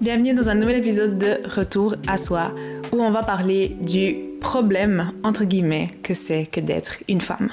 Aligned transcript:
Bienvenue 0.00 0.32
dans 0.32 0.48
un 0.48 0.54
nouvel 0.54 0.76
épisode 0.76 1.18
de 1.18 1.40
Retour 1.48 1.96
à 2.06 2.16
soi 2.16 2.54
où 2.92 3.02
on 3.02 3.10
va 3.10 3.24
parler 3.24 3.76
du 3.80 4.14
problème, 4.40 5.10
entre 5.24 5.42
guillemets, 5.42 5.90
que 6.04 6.14
c'est 6.14 6.46
que 6.46 6.60
d'être 6.60 6.98
une 7.08 7.20
femme. 7.20 7.50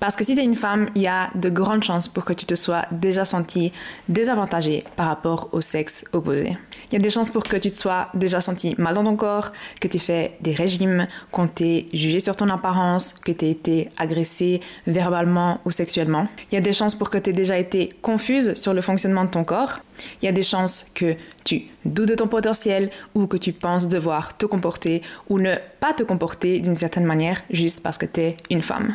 Parce 0.00 0.16
que 0.16 0.24
si 0.24 0.34
tu 0.34 0.40
es 0.40 0.44
une 0.44 0.54
femme, 0.54 0.88
il 0.94 1.02
y 1.02 1.06
a 1.06 1.30
de 1.34 1.50
grandes 1.50 1.84
chances 1.84 2.08
pour 2.08 2.24
que 2.24 2.32
tu 2.32 2.46
te 2.46 2.54
sois 2.54 2.86
déjà 2.90 3.26
sentie 3.26 3.70
désavantagée 4.08 4.82
par 4.96 5.08
rapport 5.08 5.50
au 5.52 5.60
sexe 5.60 6.06
opposé. 6.14 6.56
Il 6.90 6.94
y 6.94 6.96
a 6.96 7.00
des 7.00 7.10
chances 7.10 7.30
pour 7.30 7.44
que 7.44 7.56
tu 7.58 7.70
te 7.70 7.76
sois 7.76 8.08
déjà 8.14 8.40
senti 8.40 8.74
mal 8.78 8.94
dans 8.94 9.04
ton 9.04 9.14
corps, 9.14 9.52
que 9.78 9.88
tu 9.88 9.98
fait 9.98 10.38
des 10.40 10.54
régimes, 10.54 11.06
qu'on 11.30 11.48
t'ait 11.48 11.86
jugé 11.92 12.18
sur 12.18 12.34
ton 12.34 12.48
apparence, 12.48 13.12
que 13.12 13.30
tu 13.30 13.44
été 13.44 13.90
agressée 13.98 14.60
verbalement 14.86 15.60
ou 15.66 15.70
sexuellement. 15.70 16.26
Il 16.50 16.54
y 16.54 16.58
a 16.58 16.62
des 16.62 16.72
chances 16.72 16.94
pour 16.94 17.10
que 17.10 17.18
tu 17.18 17.32
déjà 17.32 17.58
été 17.58 17.90
confuse 18.00 18.54
sur 18.54 18.72
le 18.72 18.80
fonctionnement 18.80 19.24
de 19.24 19.30
ton 19.30 19.44
corps. 19.44 19.80
Il 20.22 20.24
y 20.24 20.28
a 20.28 20.32
des 20.32 20.42
chances 20.42 20.90
que 20.94 21.14
tu 21.44 21.64
doutes 21.84 22.08
de 22.08 22.14
ton 22.14 22.26
potentiel 22.26 22.88
ou 23.14 23.26
que 23.26 23.36
tu 23.36 23.52
penses 23.52 23.88
devoir 23.88 24.36
te 24.38 24.46
comporter 24.46 25.02
ou 25.28 25.38
ne 25.38 25.56
pas 25.78 25.92
te 25.92 26.02
comporter 26.02 26.60
d'une 26.60 26.74
certaine 26.74 27.04
manière 27.04 27.42
juste 27.50 27.82
parce 27.82 27.98
que 27.98 28.06
tu 28.06 28.20
es 28.20 28.36
une 28.48 28.62
femme. 28.62 28.94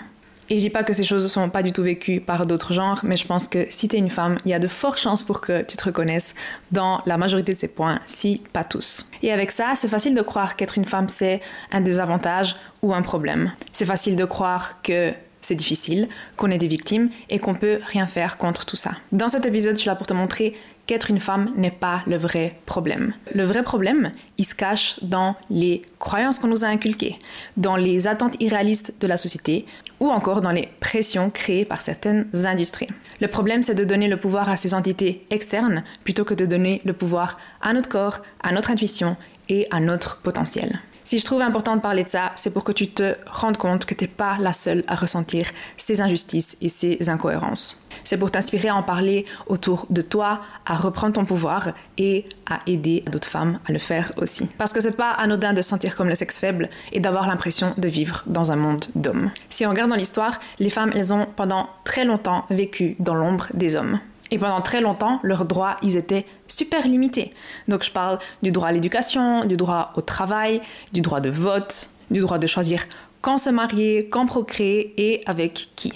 Et 0.49 0.57
je 0.57 0.61
dis 0.61 0.69
pas 0.69 0.83
que 0.83 0.93
ces 0.93 1.03
choses 1.03 1.23
ne 1.23 1.29
sont 1.29 1.49
pas 1.49 1.63
du 1.63 1.71
tout 1.71 1.83
vécues 1.83 2.21
par 2.21 2.45
d'autres 2.45 2.73
genres, 2.73 2.99
mais 3.03 3.17
je 3.17 3.25
pense 3.25 3.47
que 3.47 3.65
si 3.69 3.87
tu 3.87 3.95
es 3.95 3.99
une 3.99 4.09
femme, 4.09 4.37
il 4.45 4.51
y 4.51 4.53
a 4.53 4.59
de 4.59 4.67
fortes 4.67 4.99
chances 4.99 5.23
pour 5.23 5.41
que 5.41 5.63
tu 5.63 5.75
te 5.75 5.83
reconnaisses 5.83 6.35
dans 6.71 7.01
la 7.05 7.17
majorité 7.17 7.53
de 7.53 7.57
ces 7.57 7.67
points, 7.67 7.99
si 8.05 8.41
pas 8.53 8.63
tous. 8.63 9.09
Et 9.23 9.31
avec 9.31 9.51
ça, 9.51 9.73
c'est 9.75 9.87
facile 9.87 10.13
de 10.13 10.21
croire 10.21 10.55
qu'être 10.55 10.77
une 10.77 10.85
femme, 10.85 11.09
c'est 11.09 11.41
un 11.71 11.81
désavantage 11.81 12.55
ou 12.81 12.93
un 12.93 13.01
problème. 13.01 13.51
C'est 13.73 13.85
facile 13.85 14.15
de 14.15 14.25
croire 14.25 14.81
que 14.83 15.13
c'est 15.41 15.55
difficile, 15.55 16.09
qu'on 16.37 16.49
est 16.49 16.57
des 16.57 16.67
victimes 16.67 17.09
et 17.29 17.39
qu'on 17.39 17.53
peut 17.53 17.79
rien 17.87 18.07
faire 18.07 18.37
contre 18.37 18.65
tout 18.65 18.75
ça. 18.75 18.91
Dans 19.11 19.29
cet 19.29 19.45
épisode, 19.45 19.75
je 19.75 19.81
suis 19.81 19.87
là 19.87 19.95
pour 19.95 20.07
te 20.07 20.13
montrer 20.13 20.53
qu'être 20.87 21.09
une 21.09 21.19
femme 21.19 21.51
n'est 21.55 21.71
pas 21.71 22.03
le 22.05 22.17
vrai 22.17 22.57
problème. 22.65 23.13
Le 23.33 23.43
vrai 23.43 23.63
problème, 23.63 24.11
il 24.37 24.45
se 24.45 24.55
cache 24.55 24.99
dans 25.01 25.35
les 25.49 25.81
croyances 25.99 26.39
qu'on 26.39 26.47
nous 26.47 26.63
a 26.63 26.67
inculquées, 26.67 27.17
dans 27.57 27.75
les 27.75 28.07
attentes 28.07 28.39
irréalistes 28.41 28.95
de 28.99 29.07
la 29.07 29.17
société 29.17 29.65
ou 29.99 30.09
encore 30.09 30.41
dans 30.41 30.51
les 30.51 30.69
pressions 30.79 31.29
créées 31.29 31.65
par 31.65 31.81
certaines 31.81 32.27
industries. 32.45 32.89
Le 33.21 33.27
problème, 33.27 33.63
c'est 33.63 33.75
de 33.75 33.85
donner 33.85 34.07
le 34.07 34.17
pouvoir 34.17 34.49
à 34.49 34.57
ces 34.57 34.73
entités 34.73 35.25
externes 35.29 35.83
plutôt 36.03 36.25
que 36.25 36.33
de 36.33 36.45
donner 36.45 36.81
le 36.85 36.93
pouvoir 36.93 37.37
à 37.61 37.73
notre 37.73 37.89
corps, 37.89 38.19
à 38.43 38.51
notre 38.51 38.71
intuition 38.71 39.15
et 39.49 39.67
à 39.71 39.79
notre 39.79 40.17
potentiel. 40.17 40.79
Si 41.05 41.19
je 41.19 41.25
trouve 41.25 41.41
important 41.41 41.75
de 41.75 41.81
parler 41.81 42.03
de 42.03 42.07
ça, 42.07 42.31
c'est 42.35 42.51
pour 42.51 42.63
que 42.63 42.71
tu 42.71 42.89
te 42.89 43.13
rendes 43.27 43.57
compte 43.57 43.85
que 43.85 43.93
tu 43.93 44.05
n'es 44.05 44.07
pas 44.07 44.37
la 44.39 44.53
seule 44.53 44.83
à 44.87 44.95
ressentir 44.95 45.45
ces 45.77 46.01
injustices 46.01 46.57
et 46.61 46.69
ces 46.69 47.09
incohérences. 47.09 47.79
C'est 48.03 48.17
pour 48.17 48.31
t'inspirer 48.31 48.69
à 48.69 48.75
en 48.75 48.81
parler 48.81 49.25
autour 49.45 49.85
de 49.91 50.01
toi, 50.01 50.41
à 50.65 50.75
reprendre 50.75 51.13
ton 51.13 51.23
pouvoir 51.23 51.73
et 51.99 52.25
à 52.49 52.57
aider 52.65 53.03
d'autres 53.11 53.27
femmes 53.27 53.59
à 53.67 53.71
le 53.71 53.77
faire 53.77 54.13
aussi. 54.17 54.47
Parce 54.57 54.73
que 54.73 54.81
c'est 54.81 54.97
pas 54.97 55.11
anodin 55.11 55.53
de 55.53 55.61
sentir 55.61 55.95
comme 55.95 56.09
le 56.09 56.15
sexe 56.15 56.39
faible 56.39 56.71
et 56.91 56.99
d'avoir 56.99 57.27
l'impression 57.27 57.75
de 57.77 57.87
vivre 57.87 58.23
dans 58.25 58.51
un 58.51 58.55
monde 58.55 58.85
d'hommes. 58.95 59.29
Si 59.51 59.63
on 59.63 59.69
regarde 59.69 59.91
dans 59.91 59.95
l'histoire, 59.95 60.39
les 60.57 60.71
femmes, 60.71 60.91
elles 60.95 61.13
ont 61.13 61.27
pendant 61.35 61.69
très 61.83 62.03
longtemps 62.03 62.45
vécu 62.49 62.95
dans 62.97 63.13
l'ombre 63.13 63.45
des 63.53 63.75
hommes. 63.75 63.99
Et 64.31 64.39
pendant 64.39 64.61
très 64.61 64.81
longtemps, 64.81 65.19
leurs 65.23 65.45
droits, 65.45 65.77
ils 65.81 65.97
étaient 65.97 66.25
super 66.47 66.87
limités. 66.87 67.33
Donc 67.67 67.83
je 67.83 67.91
parle 67.91 68.19
du 68.41 68.51
droit 68.51 68.69
à 68.69 68.71
l'éducation, 68.71 69.45
du 69.45 69.57
droit 69.57 69.93
au 69.95 70.01
travail, 70.01 70.61
du 70.93 71.01
droit 71.01 71.19
de 71.19 71.29
vote, 71.29 71.89
du 72.09 72.19
droit 72.19 72.39
de 72.39 72.47
choisir 72.47 72.83
quand 73.21 73.37
se 73.39 73.49
marier, 73.49 74.07
quand 74.07 74.27
procréer 74.27 74.93
et 74.97 75.21
avec 75.25 75.69
qui. 75.75 75.93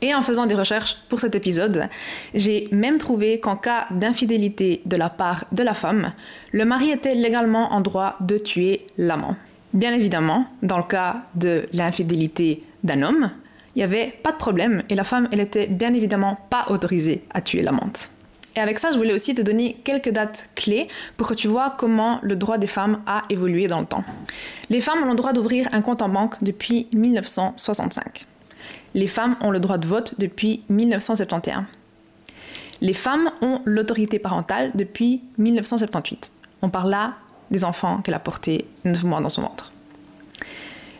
Et 0.00 0.14
en 0.14 0.22
faisant 0.22 0.46
des 0.46 0.54
recherches 0.54 0.96
pour 1.08 1.20
cet 1.20 1.34
épisode, 1.34 1.88
j'ai 2.34 2.68
même 2.72 2.98
trouvé 2.98 3.40
qu'en 3.40 3.56
cas 3.56 3.86
d'infidélité 3.90 4.82
de 4.84 4.96
la 4.96 5.10
part 5.10 5.44
de 5.52 5.62
la 5.62 5.74
femme, 5.74 6.12
le 6.50 6.64
mari 6.64 6.90
était 6.90 7.14
légalement 7.14 7.72
en 7.72 7.80
droit 7.80 8.16
de 8.20 8.36
tuer 8.38 8.86
l'amant. 8.98 9.36
Bien 9.74 9.94
évidemment, 9.94 10.46
dans 10.62 10.78
le 10.78 10.82
cas 10.84 11.22
de 11.34 11.68
l'infidélité 11.72 12.64
d'un 12.82 13.02
homme, 13.02 13.30
il 13.74 13.78
n'y 13.78 13.84
avait 13.84 14.14
pas 14.22 14.32
de 14.32 14.36
problème 14.36 14.82
et 14.88 14.94
la 14.94 15.04
femme, 15.04 15.28
elle 15.32 15.40
était 15.40 15.66
bien 15.66 15.94
évidemment 15.94 16.38
pas 16.50 16.66
autorisée 16.68 17.24
à 17.32 17.40
tuer 17.40 17.62
l'amante. 17.62 18.10
Et 18.54 18.60
avec 18.60 18.78
ça, 18.78 18.90
je 18.90 18.98
voulais 18.98 19.14
aussi 19.14 19.34
te 19.34 19.40
donner 19.40 19.80
quelques 19.82 20.10
dates 20.10 20.50
clés 20.54 20.88
pour 21.16 21.26
que 21.26 21.34
tu 21.34 21.48
vois 21.48 21.74
comment 21.78 22.18
le 22.22 22.36
droit 22.36 22.58
des 22.58 22.66
femmes 22.66 23.00
a 23.06 23.22
évolué 23.30 23.66
dans 23.66 23.80
le 23.80 23.86
temps. 23.86 24.04
Les 24.68 24.80
femmes 24.80 25.02
ont 25.04 25.10
le 25.10 25.16
droit 25.16 25.32
d'ouvrir 25.32 25.68
un 25.72 25.80
compte 25.80 26.02
en 26.02 26.08
banque 26.10 26.34
depuis 26.42 26.86
1965. 26.92 28.26
Les 28.94 29.06
femmes 29.06 29.36
ont 29.40 29.50
le 29.50 29.58
droit 29.58 29.78
de 29.78 29.86
vote 29.86 30.14
depuis 30.18 30.64
1971. 30.68 31.64
Les 32.82 32.92
femmes 32.92 33.30
ont 33.40 33.60
l'autorité 33.64 34.18
parentale 34.18 34.72
depuis 34.74 35.22
1978. 35.38 36.32
On 36.60 36.68
parle 36.68 36.90
là 36.90 37.14
des 37.50 37.64
enfants 37.64 38.02
qu'elle 38.02 38.14
a 38.14 38.18
portés 38.18 38.64
neuf 38.84 39.02
mois 39.02 39.20
dans 39.20 39.28
son 39.28 39.42
ventre. 39.42 39.72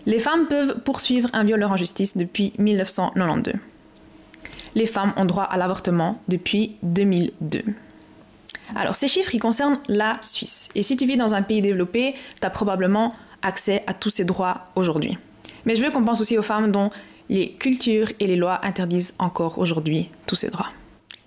Les 0.07 0.19
femmes 0.19 0.47
peuvent 0.49 0.81
poursuivre 0.81 1.29
un 1.33 1.45
violeur 1.45 1.71
en 1.71 1.77
justice 1.77 2.17
depuis 2.17 2.53
1992. 2.59 3.55
Les 4.75 4.87
femmes 4.87 5.13
ont 5.17 5.25
droit 5.25 5.45
à 5.45 5.57
l'avortement 5.57 6.21
depuis 6.29 6.77
2002. 6.83 7.63
Alors 8.75 8.97
ces 8.97 9.07
chiffres, 9.07 9.35
ils 9.35 9.41
concernent 9.41 9.79
la 9.89 10.17
Suisse. 10.23 10.71
Et 10.75 10.83
si 10.83 10.97
tu 10.97 11.07
vis 11.07 11.17
dans 11.17 11.35
un 11.35 11.43
pays 11.43 11.61
développé, 11.61 12.15
tu 12.41 12.47
as 12.47 12.51
probablement 12.51 13.15
accès 13.43 13.85
à 13.87 13.95
tous 13.95 14.11
ces 14.11 14.25
droits 14.25 14.69
aujourd'hui. 14.75 15.19
Mais 15.67 15.77
je 15.77 15.85
veux 15.85 15.91
qu'on 15.91 16.05
pense 16.05 16.21
aussi 16.21 16.39
aux 16.39 16.43
femmes 16.43 16.73
dont 16.73 16.91
les 17.29 17.53
cultures 17.53 18.09
et 18.19 18.27
les 18.27 18.37
lois 18.37 18.65
interdisent 18.65 19.15
encore 19.19 19.59
aujourd'hui 19.59 20.11
tous 20.27 20.37
ces 20.37 20.51
droits. 20.51 20.69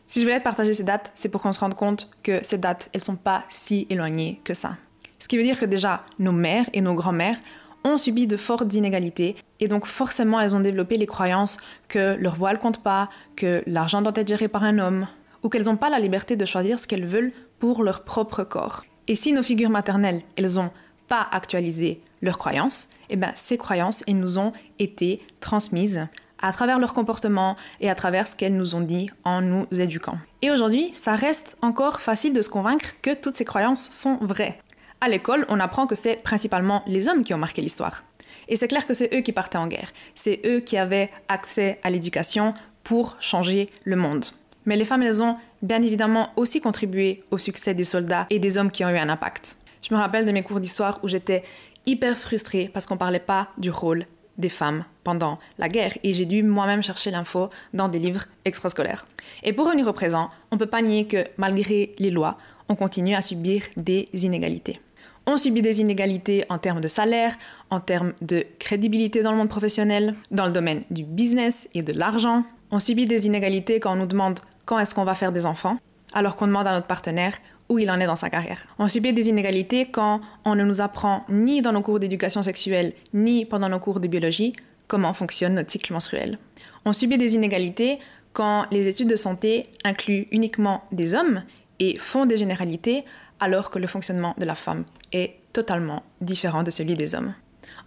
Si 0.07 0.19
je 0.19 0.25
voulais 0.25 0.39
te 0.39 0.43
partager 0.43 0.73
ces 0.73 0.83
dates, 0.83 1.11
c'est 1.15 1.29
pour 1.29 1.41
qu'on 1.41 1.53
se 1.53 1.59
rende 1.59 1.75
compte 1.75 2.09
que 2.23 2.39
ces 2.43 2.57
dates, 2.57 2.89
elles 2.93 3.03
sont 3.03 3.15
pas 3.15 3.43
si 3.47 3.87
éloignées 3.89 4.39
que 4.43 4.53
ça. 4.53 4.75
Ce 5.19 5.27
qui 5.27 5.37
veut 5.37 5.43
dire 5.43 5.59
que 5.59 5.65
déjà, 5.65 6.05
nos 6.19 6.31
mères 6.31 6.69
et 6.73 6.81
nos 6.81 6.93
grands-mères 6.93 7.37
ont 7.85 7.97
subi 7.97 8.27
de 8.27 8.35
fortes 8.35 8.73
inégalités 8.73 9.37
et 9.61 9.69
donc 9.69 9.85
forcément 9.85 10.41
elles 10.41 10.55
ont 10.55 10.59
développé 10.59 10.97
les 10.97 11.05
croyances 11.05 11.57
que 11.87 12.17
leur 12.19 12.35
voile 12.35 12.59
compte 12.59 12.83
pas, 12.83 13.09
que 13.37 13.63
l'argent 13.67 14.01
doit 14.01 14.13
être 14.15 14.27
géré 14.27 14.49
par 14.49 14.63
un 14.63 14.79
homme 14.79 15.07
ou 15.43 15.49
qu'elles 15.49 15.67
n'ont 15.67 15.77
pas 15.77 15.89
la 15.89 15.99
liberté 15.99 16.35
de 16.35 16.43
choisir 16.43 16.79
ce 16.79 16.87
qu'elles 16.87 17.05
veulent 17.05 17.31
pour 17.59 17.83
leur 17.83 18.03
propre 18.03 18.43
corps. 18.43 18.83
Et 19.07 19.15
si 19.15 19.31
nos 19.31 19.43
figures 19.43 19.69
maternelles, 19.69 20.23
elles 20.35 20.59
ont 20.59 20.71
pas 21.07 21.27
actualisé 21.31 22.01
leurs 22.23 22.39
croyances, 22.39 22.89
eh 23.09 23.15
ben 23.15 23.31
ces 23.35 23.57
croyances 23.57 24.03
elles 24.07 24.19
nous 24.19 24.39
ont 24.39 24.51
été 24.79 25.21
transmises 25.39 26.07
à 26.39 26.51
travers 26.51 26.79
leur 26.79 26.93
comportement 26.93 27.55
et 27.79 27.89
à 27.89 27.95
travers 27.95 28.27
ce 28.27 28.35
qu'elles 28.35 28.57
nous 28.57 28.75
ont 28.75 28.81
dit 28.81 29.09
en 29.23 29.41
nous 29.41 29.67
éduquant. 29.71 30.17
Et 30.41 30.51
aujourd'hui, 30.51 30.91
ça 30.93 31.15
reste 31.15 31.57
encore 31.61 32.01
facile 32.01 32.33
de 32.33 32.41
se 32.41 32.49
convaincre 32.49 32.93
que 33.01 33.13
toutes 33.13 33.35
ces 33.35 33.45
croyances 33.45 33.89
sont 33.91 34.17
vraies. 34.21 34.59
À 35.05 35.07
l'école, 35.07 35.45
on 35.49 35.59
apprend 35.59 35.85
que 35.85 35.93
c'est 35.93 36.15
principalement 36.23 36.81
les 36.87 37.07
hommes 37.07 37.23
qui 37.23 37.35
ont 37.35 37.37
marqué 37.37 37.61
l'histoire. 37.61 38.03
Et 38.47 38.55
c'est 38.55 38.67
clair 38.67 38.87
que 38.87 38.95
c'est 38.95 39.15
eux 39.15 39.21
qui 39.21 39.33
partaient 39.33 39.59
en 39.59 39.67
guerre. 39.67 39.93
C'est 40.15 40.41
eux 40.47 40.61
qui 40.61 40.77
avaient 40.79 41.11
accès 41.27 41.79
à 41.83 41.91
l'éducation 41.91 42.55
pour 42.83 43.15
changer 43.19 43.69
le 43.83 43.97
monde. 43.97 44.25
Mais 44.65 44.75
les 44.75 44.83
femmes, 44.83 45.03
elles 45.03 45.21
ont 45.21 45.37
bien 45.61 45.83
évidemment 45.83 46.31
aussi 46.37 46.59
contribué 46.59 47.21
au 47.29 47.37
succès 47.37 47.75
des 47.75 47.83
soldats 47.83 48.25
et 48.31 48.39
des 48.39 48.57
hommes 48.57 48.71
qui 48.71 48.83
ont 48.83 48.89
eu 48.89 48.97
un 48.97 49.09
impact. 49.09 49.57
Je 49.87 49.93
me 49.93 49.99
rappelle 49.99 50.25
de 50.25 50.31
mes 50.31 50.41
cours 50.41 50.59
d'histoire 50.59 50.99
où 51.03 51.07
j'étais 51.07 51.43
hyper 51.85 52.17
frustrée 52.17 52.71
parce 52.73 52.87
qu'on 52.87 52.97
parlait 52.97 53.19
pas 53.19 53.49
du 53.59 53.69
rôle 53.69 54.05
des 54.39 54.49
femmes 54.49 54.85
pendant 55.03 55.37
la 55.59 55.69
guerre 55.69 55.95
et 56.01 56.13
j'ai 56.13 56.25
dû 56.25 56.41
moi-même 56.41 56.81
chercher 56.81 57.11
l'info 57.11 57.51
dans 57.75 57.89
des 57.89 57.99
livres 57.99 58.25
extrascolaires. 58.43 59.05
Et 59.43 59.53
pour 59.53 59.67
revenir 59.67 59.87
au 59.87 59.93
présent, 59.93 60.31
on 60.49 60.57
peut 60.57 60.65
pas 60.65 60.81
nier 60.81 61.05
que 61.05 61.25
malgré 61.37 61.93
les 61.99 62.09
lois, 62.09 62.39
on 62.69 62.75
continue 62.75 63.13
à 63.13 63.21
subir 63.21 63.61
des 63.77 64.09
inégalités. 64.13 64.79
On 65.27 65.37
subit 65.37 65.63
des 65.63 65.81
inégalités 65.81 66.45
en 66.49 66.59
termes 66.59 66.81
de 66.81 66.87
salaire, 66.87 67.35
en 67.71 67.79
termes 67.79 68.13
de 68.21 68.45
crédibilité 68.59 69.23
dans 69.23 69.31
le 69.31 69.37
monde 69.37 69.49
professionnel, 69.49 70.13
dans 70.29 70.45
le 70.45 70.51
domaine 70.51 70.83
du 70.91 71.03
business 71.03 71.67
et 71.73 71.81
de 71.81 71.93
l'argent. 71.93 72.43
On 72.69 72.79
subit 72.79 73.07
des 73.07 73.25
inégalités 73.25 73.79
quand 73.79 73.93
on 73.93 73.95
nous 73.95 74.05
demande 74.05 74.39
quand 74.65 74.77
est-ce 74.77 74.93
qu'on 74.93 75.03
va 75.03 75.15
faire 75.15 75.31
des 75.31 75.47
enfants, 75.47 75.77
alors 76.13 76.35
qu'on 76.35 76.45
demande 76.45 76.67
à 76.67 76.73
notre 76.73 76.85
partenaire 76.85 77.39
où 77.69 77.79
il 77.79 77.89
en 77.89 77.99
est 77.99 78.05
dans 78.05 78.15
sa 78.15 78.29
carrière. 78.29 78.67
On 78.77 78.87
subit 78.87 79.13
des 79.13 79.27
inégalités 79.27 79.87
quand 79.87 80.21
on 80.45 80.53
ne 80.53 80.63
nous 80.63 80.79
apprend 80.79 81.25
ni 81.27 81.63
dans 81.63 81.71
nos 81.71 81.81
cours 81.81 81.99
d'éducation 81.99 82.43
sexuelle, 82.43 82.93
ni 83.15 83.45
pendant 83.45 83.69
nos 83.69 83.79
cours 83.79 83.99
de 83.99 84.07
biologie 84.07 84.53
comment 84.87 85.13
fonctionne 85.13 85.55
notre 85.55 85.71
cycle 85.71 85.91
menstruel. 85.91 86.37
On 86.85 86.93
subit 86.93 87.17
des 87.17 87.33
inégalités 87.33 87.97
quand 88.33 88.67
les 88.69 88.87
études 88.87 89.09
de 89.09 89.15
santé 89.15 89.63
incluent 89.83 90.27
uniquement 90.31 90.83
des 90.91 91.15
hommes 91.15 91.41
et 91.79 91.97
font 91.97 92.27
des 92.27 92.37
généralités 92.37 93.03
alors 93.39 93.69
que 93.69 93.79
le 93.79 93.87
fonctionnement 93.87 94.35
de 94.37 94.45
la 94.45 94.55
femme 94.55 94.85
est 95.11 95.39
totalement 95.53 96.03
différent 96.21 96.63
de 96.63 96.71
celui 96.71 96.95
des 96.95 97.15
hommes. 97.15 97.33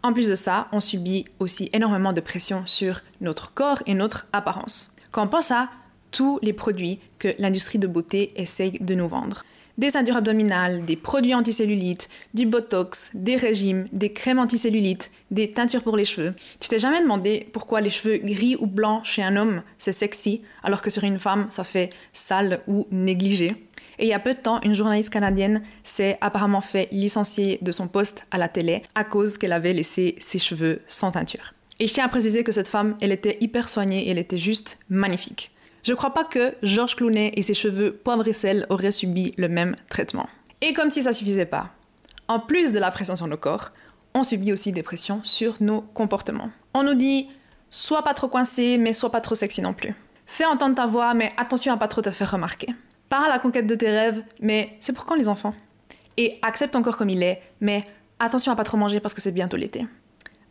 En 0.02 0.12
plus 0.12 0.28
de 0.28 0.34
ça, 0.34 0.68
on 0.72 0.80
subit 0.80 1.26
aussi 1.38 1.70
énormément 1.72 2.12
de 2.12 2.20
pression 2.20 2.64
sur 2.66 3.00
notre 3.20 3.52
corps 3.52 3.82
et 3.86 3.94
notre 3.94 4.26
apparence. 4.32 4.94
Quand 5.10 5.24
on 5.24 5.28
pense 5.28 5.50
à 5.50 5.68
tous 6.10 6.38
les 6.42 6.52
produits 6.52 7.00
que 7.18 7.34
l'industrie 7.38 7.78
de 7.78 7.86
beauté 7.86 8.32
essaye 8.40 8.78
de 8.80 8.94
nous 8.94 9.08
vendre, 9.08 9.44
des 9.78 9.90
ceintures 9.90 10.16
abdominales, 10.16 10.84
des 10.84 10.96
produits 10.96 11.34
anticellulites, 11.34 12.08
du 12.34 12.46
botox, 12.46 13.10
des 13.14 13.36
régimes, 13.36 13.86
des 13.92 14.12
crèmes 14.12 14.38
anticellulites, 14.38 15.10
des 15.30 15.50
teintures 15.50 15.82
pour 15.82 15.96
les 15.96 16.04
cheveux. 16.04 16.34
Tu 16.60 16.68
t'es 16.68 16.78
jamais 16.78 17.00
demandé 17.00 17.48
pourquoi 17.52 17.80
les 17.80 17.90
cheveux 17.90 18.18
gris 18.18 18.56
ou 18.58 18.66
blancs 18.66 19.04
chez 19.04 19.22
un 19.22 19.36
homme 19.36 19.62
c'est 19.78 19.92
sexy 19.92 20.42
alors 20.62 20.82
que 20.82 20.90
sur 20.90 21.04
une 21.04 21.18
femme 21.18 21.46
ça 21.50 21.64
fait 21.64 21.90
sale 22.12 22.60
ou 22.66 22.86
négligé 22.90 23.56
et 23.98 24.04
il 24.04 24.08
y 24.08 24.14
a 24.14 24.20
peu 24.20 24.32
de 24.32 24.38
temps, 24.38 24.60
une 24.62 24.74
journaliste 24.74 25.10
canadienne 25.10 25.62
s'est 25.82 26.18
apparemment 26.20 26.60
fait 26.60 26.88
licencier 26.92 27.58
de 27.62 27.72
son 27.72 27.88
poste 27.88 28.26
à 28.30 28.38
la 28.38 28.48
télé 28.48 28.82
à 28.94 29.04
cause 29.04 29.36
qu'elle 29.38 29.52
avait 29.52 29.72
laissé 29.72 30.14
ses 30.18 30.38
cheveux 30.38 30.80
sans 30.86 31.10
teinture. 31.10 31.52
Et 31.80 31.86
je 31.86 31.94
tiens 31.94 32.04
à 32.04 32.08
préciser 32.08 32.44
que 32.44 32.52
cette 32.52 32.68
femme, 32.68 32.96
elle 33.00 33.12
était 33.12 33.38
hyper 33.40 33.68
soignée 33.68 34.06
et 34.06 34.10
elle 34.10 34.18
était 34.18 34.38
juste 34.38 34.78
magnifique. 34.88 35.50
Je 35.82 35.94
crois 35.94 36.12
pas 36.12 36.24
que 36.24 36.54
Georges 36.62 36.96
Clounet 36.96 37.32
et 37.34 37.42
ses 37.42 37.54
cheveux 37.54 37.92
poivre 37.92 38.26
et 38.26 38.32
sel 38.32 38.66
auraient 38.68 38.92
subi 38.92 39.34
le 39.36 39.48
même 39.48 39.76
traitement. 39.88 40.28
Et 40.60 40.72
comme 40.72 40.90
si 40.90 41.02
ça 41.02 41.12
suffisait 41.12 41.46
pas, 41.46 41.70
en 42.26 42.40
plus 42.40 42.72
de 42.72 42.78
la 42.78 42.90
pression 42.90 43.16
sur 43.16 43.26
nos 43.26 43.36
corps, 43.36 43.70
on 44.14 44.22
subit 44.22 44.52
aussi 44.52 44.72
des 44.72 44.82
pressions 44.82 45.20
sur 45.22 45.54
nos 45.60 45.82
comportements. 45.82 46.50
On 46.74 46.82
nous 46.82 46.94
dit 46.94 47.28
sois 47.70 48.02
pas 48.02 48.14
trop 48.14 48.28
coincé, 48.28 48.78
mais 48.78 48.92
sois 48.92 49.10
pas 49.10 49.20
trop 49.20 49.34
sexy 49.34 49.62
non 49.62 49.74
plus. 49.74 49.94
Fais 50.26 50.44
entendre 50.44 50.74
ta 50.74 50.86
voix, 50.86 51.14
mais 51.14 51.32
attention 51.36 51.72
à 51.72 51.76
pas 51.76 51.88
trop 51.88 52.02
te 52.02 52.10
faire 52.10 52.30
remarquer. 52.30 52.74
Pars 53.08 53.24
à 53.24 53.28
la 53.28 53.38
conquête 53.38 53.66
de 53.66 53.74
tes 53.74 53.90
rêves, 53.90 54.22
mais 54.40 54.76
c'est 54.80 54.92
pour 54.92 55.06
quand 55.06 55.14
les 55.14 55.28
enfants? 55.28 55.54
Et 56.16 56.38
accepte 56.42 56.76
encore 56.76 56.96
comme 56.96 57.10
il 57.10 57.22
est, 57.22 57.40
mais 57.60 57.84
attention 58.18 58.52
à 58.52 58.56
pas 58.56 58.64
trop 58.64 58.76
manger 58.76 59.00
parce 59.00 59.14
que 59.14 59.20
c'est 59.20 59.32
bientôt 59.32 59.56
l'été. 59.56 59.86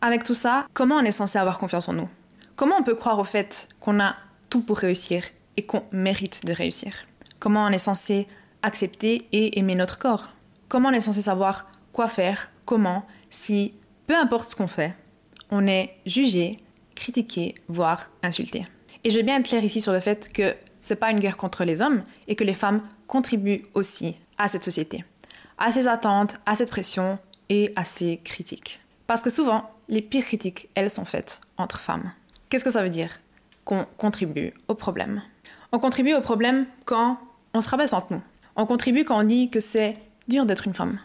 Avec 0.02 0.24
tout 0.24 0.34
ça, 0.34 0.66
comment 0.74 0.96
on 0.96 1.04
est 1.04 1.12
censé 1.12 1.38
avoir 1.38 1.60
confiance 1.60 1.90
en 1.90 1.94
nous? 1.94 2.10
Comment 2.56 2.78
on 2.80 2.84
peut 2.84 2.96
croire 2.96 3.20
au 3.20 3.24
fait 3.24 3.70
qu'on 3.80 4.00
a 4.00 4.16
tout 4.50 4.62
pour 4.62 4.78
réussir 4.78 5.24
et 5.58 5.66
qu'on 5.66 5.84
mérite 5.92 6.46
de 6.46 6.54
réussir 6.54 6.94
Comment 7.40 7.66
on 7.66 7.70
est 7.70 7.78
censé 7.78 8.28
accepter 8.64 9.28
et 9.32 9.60
aimer 9.60 9.76
notre 9.76 10.00
corps? 10.00 10.34
Comment 10.68 10.90
on 10.90 10.94
est 10.94 11.02
censé 11.02 11.22
savoir 11.22 11.70
quoi 11.94 12.08
faire, 12.08 12.50
comment, 12.66 13.06
si, 13.30 13.74
peu 14.08 14.16
importe 14.16 14.50
ce 14.50 14.56
qu'on 14.56 14.68
fait, 14.68 14.96
on 15.52 15.66
est 15.68 15.96
jugé, 16.06 16.58
critiqué, 16.96 17.56
voire 17.68 18.10
insulté 18.24 18.68
Et 19.04 19.12
je 19.12 19.16
vais 19.16 19.24
bien 19.24 19.40
être 19.40 19.48
clair 19.48 19.64
ici 19.64 19.82
sur 19.82 19.94
le 19.94 20.00
fait 20.00 20.32
que 20.34 20.56
c'est 20.82 20.96
pas 20.96 21.12
une 21.12 21.20
guerre 21.20 21.38
contre 21.38 21.64
les 21.64 21.82
hommes 21.82 22.04
et 22.28 22.36
que 22.36 22.44
les 22.44 22.54
femmes 22.54 22.82
contribuent 23.08 23.66
aussi 23.74 24.16
à 24.38 24.48
cette 24.48 24.64
société, 24.64 25.04
à 25.58 25.72
ces 25.72 25.88
attentes, 25.88 26.38
à 26.46 26.56
cette 26.56 26.70
pression 26.70 27.20
et 27.50 27.72
à 27.76 27.84
ces 27.84 28.18
critiques. 28.24 28.80
Parce 29.06 29.22
que 29.22 29.30
souvent, 29.30 29.70
les 29.90 30.02
pires 30.02 30.26
critiques, 30.26 30.70
elles 30.76 30.92
sont 30.92 31.06
faites 31.06 31.42
entre 31.58 31.80
femmes. 31.80 32.12
Qu'est-ce 32.50 32.66
que 32.66 32.72
ça 32.72 32.84
veut 32.84 32.90
dire? 32.90 33.10
Qu'on 33.68 33.86
contribue 33.98 34.54
au 34.70 34.76
problème. 34.76 35.22
On 35.74 35.80
contribue 35.80 36.14
au 36.14 36.22
problème 36.22 36.68
quand 36.86 37.20
on 37.54 37.60
se 37.60 37.68
rabaisse 37.68 37.92
entre 37.92 38.14
nous. 38.14 38.22
On 38.56 38.66
contribue 38.66 39.04
quand 39.04 39.20
on 39.20 39.24
dit 39.24 39.50
que 39.50 39.60
c'est 39.60 39.98
dur 40.30 40.46
d'être 40.46 40.68
une 40.68 40.74
femme. 40.74 41.00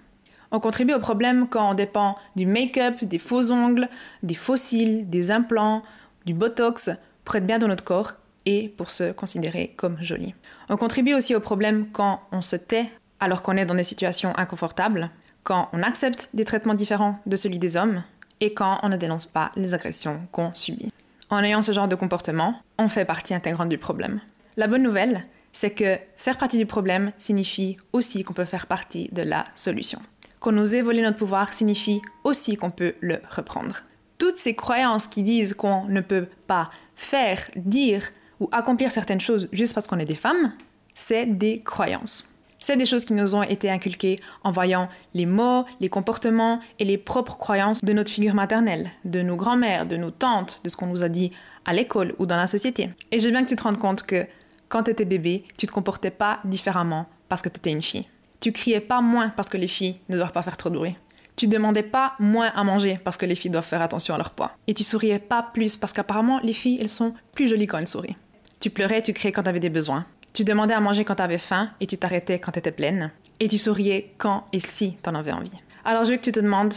On 0.53 0.61
contribue 0.61 0.95
au 0.95 1.01
problème 1.01 1.49
quand 1.49 1.73
on 1.73 1.75
dépend 1.75 2.17
du 2.37 2.47
make-up, 2.47 3.03
des 3.03 3.19
faux 3.19 3.51
ongles, 3.51 3.89
des 4.23 4.37
fossiles, 4.37 5.11
des 5.11 5.33
implants, 5.33 5.83
du 6.25 6.35
botox 6.35 6.91
pour 7.25 7.35
être 7.35 7.47
bien 7.47 7.59
dans 7.59 7.67
notre 7.67 7.83
corps 7.83 8.13
et 8.47 8.69
pour 8.69 8.93
se 8.93 9.11
considérer 9.11 9.75
comme 9.77 10.01
jolie. 10.01 10.37
On 10.69 10.77
contribue 10.77 11.15
aussi 11.15 11.35
au 11.35 11.41
problème 11.41 11.89
quand 11.91 12.21
on 12.31 12.43
se 12.43 12.55
tait 12.55 12.89
alors 13.19 13.43
qu'on 13.43 13.57
est 13.57 13.67
dans 13.67 13.75
des 13.75 13.83
situations 13.83 14.37
inconfortables, 14.39 15.11
quand 15.43 15.69
on 15.73 15.83
accepte 15.83 16.29
des 16.33 16.45
traitements 16.45 16.75
différents 16.75 17.19
de 17.27 17.35
celui 17.35 17.59
des 17.59 17.77
hommes 17.77 18.05
et 18.41 18.55
quand 18.55 18.79
on 18.85 18.89
ne 18.89 18.97
dénonce 18.97 19.27
pas 19.27 19.51
les 19.57 19.75
agressions 19.75 20.21
qu'on 20.31 20.55
subit. 20.55 20.93
En 21.33 21.43
ayant 21.43 21.63
ce 21.63 21.73
genre 21.73 21.89
de 21.89 21.95
comportement, 21.95 22.61
on 22.77 22.89
fait 22.89 23.07
partie 23.07 23.33
intégrante 23.33 23.71
du 23.71 23.79
problème. 23.79 24.21
La 24.59 24.67
bonne 24.67 24.83
nouvelle, 24.83 25.25
c'est 25.51 25.71
que 25.71 25.97
faire 26.15 26.37
partie 26.37 26.59
du 26.59 26.67
problème 26.67 27.11
signifie 27.17 27.79
aussi 27.95 28.23
qu'on 28.23 28.35
peut 28.35 28.45
faire 28.45 28.67
partie 28.67 29.09
de 29.13 29.23
la 29.23 29.45
solution. 29.55 29.99
Qu'on 30.41 30.63
ait 30.63 30.83
volé 30.83 31.01
notre 31.01 31.17
pouvoir 31.17 31.55
signifie 31.55 32.03
aussi 32.23 32.57
qu'on 32.57 32.71
peut 32.71 32.93
le 33.01 33.19
reprendre. 33.31 33.85
Toutes 34.19 34.37
ces 34.37 34.55
croyances 34.55 35.07
qui 35.07 35.23
disent 35.23 35.55
qu'on 35.55 35.87
ne 35.87 36.03
peut 36.03 36.29
pas 36.47 36.71
faire, 36.97 37.41
dire, 37.57 38.03
ou 38.39 38.51
accomplir 38.53 38.93
certaines 38.93 39.19
choses 39.19 39.49
juste 39.53 39.73
parce 39.73 39.87
qu'on 39.87 39.99
est 40.01 40.05
des 40.05 40.15
femmes, 40.15 40.53
c'est 40.93 41.25
des 41.25 41.63
croyances. 41.63 42.32
C'est 42.63 42.77
des 42.77 42.87
choses 42.87 43.05
qui 43.05 43.15
nous 43.15 43.35
ont 43.35 43.43
été 43.43 43.69
inculquées 43.69 44.21
en 44.45 44.53
voyant 44.53 44.89
les 45.15 45.27
mots, 45.27 45.65
les 45.81 45.89
comportements 45.89 46.61
et 46.79 46.85
les 46.85 46.97
propres 46.97 47.37
croyances 47.37 47.83
de 47.83 47.93
notre 47.93 48.13
figure 48.13 48.35
maternelle, 48.35 48.93
de 49.05 49.21
nos 49.21 49.35
grands-mères, 49.35 49.89
de 49.89 49.97
nos 49.97 50.13
tantes, 50.13 50.61
de 50.63 50.69
ce 50.69 50.77
qu'on 50.77 50.87
nous 50.87 51.03
a 51.03 51.09
dit 51.09 51.33
à 51.65 51.73
l'école 51.73 52.15
ou 52.21 52.27
dans 52.27 52.37
la 52.37 52.47
société. 52.47 52.89
Et 53.11 53.19
veux 53.19 53.33
bien 53.33 53.43
que 53.43 53.49
tu 53.49 53.57
te 53.57 53.65
rendes 53.65 53.81
compte 53.81 54.05
que 54.05 54.29
quand 54.69 54.85
tu 54.85 54.93
étais 54.93 55.05
bébé, 55.05 55.45
tu 55.59 55.67
te 55.67 55.73
comportais 55.73 56.13
pas 56.13 56.39
différemment 56.45 57.07
parce 57.29 57.43
que 57.43 57.49
tu 57.49 57.57
étais 57.57 57.73
une 57.73 57.83
fille. 57.83 58.07
Tu 58.39 58.53
criais 58.53 58.79
pas 58.79 59.01
moins 59.01 59.31
parce 59.31 59.49
que 59.49 59.57
les 59.57 59.67
filles 59.67 59.97
ne 60.09 60.17
doivent 60.17 60.31
pas 60.31 60.43
faire 60.43 60.57
trop 60.57 60.71
de 60.71 60.77
bruit. 60.77 60.95
Tu 61.35 61.49
demandais 61.49 61.83
pas 61.83 62.13
moins 62.21 62.53
à 62.55 62.63
manger 62.63 62.97
parce 63.03 63.17
que 63.17 63.27
les 63.27 63.35
filles 63.35 63.51
doivent 63.51 63.67
faire 63.67 63.83
attention 63.83 64.15
à 64.15 64.19
leur 64.19 64.31
poids. 64.31 64.53
Et 64.69 64.75
tu 64.75 64.85
souriais 64.85 65.19
pas 65.19 65.43
plus 65.53 65.77
parce 65.77 65.93
qu'apparemment 65.93 66.39
les 66.45 66.53
filles, 66.53 66.79
elles 66.81 66.89
sont 66.89 67.13
plus 67.33 67.49
jolies 67.49 67.67
quand 67.67 67.79
elles 67.79 67.89
sourient. 67.89 68.17
Tu 68.61 68.71
pleurais, 68.71 69.03
tu 69.03 69.13
criais 69.13 69.33
quand 69.33 69.43
t'avais 69.43 69.59
des 69.59 69.69
besoins. 69.69 70.05
Tu 70.33 70.45
demandais 70.45 70.73
à 70.73 70.81
manger 70.81 71.05
quand 71.05 71.17
t'avais 71.17 71.37
faim 71.37 71.71
et 71.79 71.87
tu 71.87 71.99
t'arrêtais 71.99 72.39
quand 72.39 72.53
t'étais 72.53 72.73
pleine. 72.73 73.11
Et 73.39 73.49
tu 73.49 73.59
souriais 73.59 74.15
quand 74.17 74.47
et 74.53 74.61
si 74.61 74.97
t'en 75.03 75.15
avais 75.15 75.33
envie. 75.33 75.53
Alors 75.85 76.07
je 76.07 76.13
veux 76.13 76.17
que 76.17 76.23
tu 76.23 76.33
te 76.33 76.41
demandes 76.41 76.73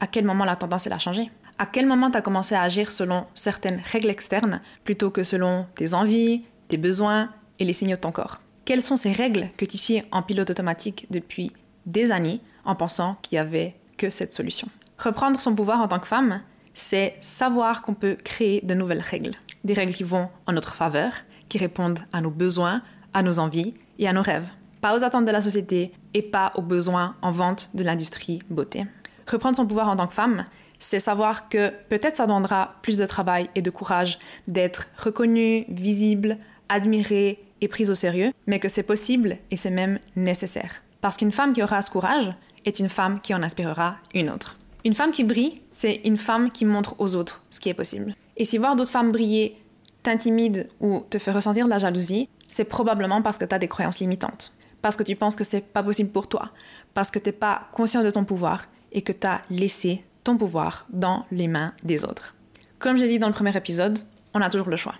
à 0.00 0.06
quel 0.06 0.26
moment 0.26 0.44
la 0.44 0.54
tendance 0.54 0.86
elle 0.86 0.92
a 0.92 0.98
changé? 0.98 1.30
À 1.58 1.64
quel 1.64 1.86
moment 1.86 2.10
t'as 2.10 2.20
commencé 2.20 2.54
à 2.54 2.60
agir 2.60 2.92
selon 2.92 3.24
certaines 3.32 3.80
règles 3.90 4.10
externes 4.10 4.60
plutôt 4.84 5.10
que 5.10 5.22
selon 5.22 5.66
tes 5.76 5.94
envies, 5.94 6.44
tes 6.68 6.76
besoins 6.76 7.30
et 7.58 7.64
les 7.64 7.72
signaux 7.72 7.96
de 7.96 8.02
ton 8.02 8.12
corps? 8.12 8.42
Quelles 8.66 8.82
sont 8.82 8.96
ces 8.96 9.12
règles 9.12 9.48
que 9.56 9.64
tu 9.64 9.78
suis 9.78 10.02
en 10.12 10.20
pilote 10.20 10.50
automatique 10.50 11.06
depuis 11.10 11.52
des 11.86 12.12
années 12.12 12.40
en 12.66 12.74
pensant 12.74 13.16
qu'il 13.22 13.36
y 13.36 13.38
avait 13.38 13.76
que 13.96 14.10
cette 14.10 14.34
solution? 14.34 14.68
Reprendre 14.98 15.40
son 15.40 15.54
pouvoir 15.54 15.80
en 15.80 15.88
tant 15.88 16.00
que 16.00 16.06
femme, 16.06 16.42
c'est 16.74 17.16
savoir 17.22 17.80
qu'on 17.80 17.94
peut 17.94 18.16
créer 18.22 18.60
de 18.62 18.74
nouvelles 18.74 19.00
règles 19.00 19.36
des 19.64 19.74
règles 19.74 19.92
qui 19.92 20.04
vont 20.04 20.28
en 20.46 20.52
notre 20.52 20.74
faveur, 20.74 21.12
qui 21.50 21.58
répondent 21.58 22.00
à 22.14 22.22
nos 22.22 22.30
besoins, 22.30 22.80
à 23.12 23.22
nos 23.22 23.38
envies 23.38 23.74
et 23.98 24.08
à 24.08 24.14
nos 24.14 24.22
rêves. 24.22 24.48
Pas 24.80 24.96
aux 24.96 25.04
attentes 25.04 25.26
de 25.26 25.30
la 25.30 25.42
société 25.42 25.92
et 26.14 26.22
pas 26.22 26.52
aux 26.54 26.62
besoins 26.62 27.16
en 27.20 27.32
vente 27.32 27.68
de 27.74 27.84
l'industrie 27.84 28.40
beauté. 28.48 28.86
Reprendre 29.30 29.56
son 29.56 29.66
pouvoir 29.66 29.90
en 29.90 29.96
tant 29.96 30.06
que 30.06 30.14
femme, 30.14 30.46
c'est 30.78 30.98
savoir 30.98 31.50
que 31.50 31.70
peut-être 31.90 32.16
ça 32.16 32.26
demandera 32.26 32.76
plus 32.80 32.96
de 32.96 33.04
travail 33.04 33.50
et 33.54 33.60
de 33.60 33.70
courage 33.70 34.18
d'être 34.48 34.86
reconnue, 34.96 35.66
visible, 35.68 36.38
admirée 36.70 37.44
et 37.60 37.68
prise 37.68 37.90
au 37.90 37.94
sérieux, 37.94 38.32
mais 38.46 38.58
que 38.58 38.68
c'est 38.68 38.82
possible 38.82 39.36
et 39.50 39.56
c'est 39.56 39.70
même 39.70 39.98
nécessaire. 40.16 40.82
Parce 41.02 41.18
qu'une 41.18 41.32
femme 41.32 41.52
qui 41.52 41.62
aura 41.62 41.82
ce 41.82 41.90
courage 41.90 42.32
est 42.64 42.78
une 42.78 42.88
femme 42.88 43.20
qui 43.20 43.34
en 43.34 43.42
inspirera 43.42 43.96
une 44.14 44.30
autre. 44.30 44.56
Une 44.84 44.94
femme 44.94 45.12
qui 45.12 45.24
brille, 45.24 45.56
c'est 45.70 46.00
une 46.04 46.16
femme 46.16 46.50
qui 46.50 46.64
montre 46.64 46.94
aux 46.98 47.14
autres 47.14 47.42
ce 47.50 47.60
qui 47.60 47.68
est 47.68 47.74
possible. 47.74 48.14
Et 48.38 48.46
si 48.46 48.56
voir 48.56 48.76
d'autres 48.76 48.90
femmes 48.90 49.12
briller 49.12 49.60
t'intimide 50.02 50.68
ou 50.80 51.00
te 51.10 51.18
fait 51.18 51.32
ressentir 51.32 51.66
de 51.66 51.70
la 51.70 51.78
jalousie, 51.78 52.28
c'est 52.48 52.64
probablement 52.64 53.22
parce 53.22 53.38
que 53.38 53.44
tu 53.44 53.54
as 53.54 53.58
des 53.58 53.68
croyances 53.68 54.00
limitantes. 54.00 54.52
Parce 54.82 54.96
que 54.96 55.02
tu 55.02 55.14
penses 55.14 55.36
que 55.36 55.44
c'est 55.44 55.72
pas 55.72 55.82
possible 55.82 56.10
pour 56.10 56.28
toi. 56.28 56.50
Parce 56.94 57.10
que 57.10 57.18
t'es 57.18 57.32
pas 57.32 57.68
conscient 57.72 58.02
de 58.02 58.10
ton 58.10 58.24
pouvoir 58.24 58.64
et 58.92 59.02
que 59.02 59.12
tu 59.12 59.26
as 59.26 59.42
laissé 59.50 60.04
ton 60.24 60.36
pouvoir 60.36 60.86
dans 60.90 61.24
les 61.30 61.48
mains 61.48 61.72
des 61.82 62.04
autres. 62.04 62.34
Comme 62.78 62.96
je 62.96 63.02
l'ai 63.02 63.08
dit 63.08 63.18
dans 63.18 63.28
le 63.28 63.34
premier 63.34 63.56
épisode, 63.56 63.98
on 64.34 64.40
a 64.40 64.48
toujours 64.48 64.68
le 64.68 64.76
choix. 64.76 64.94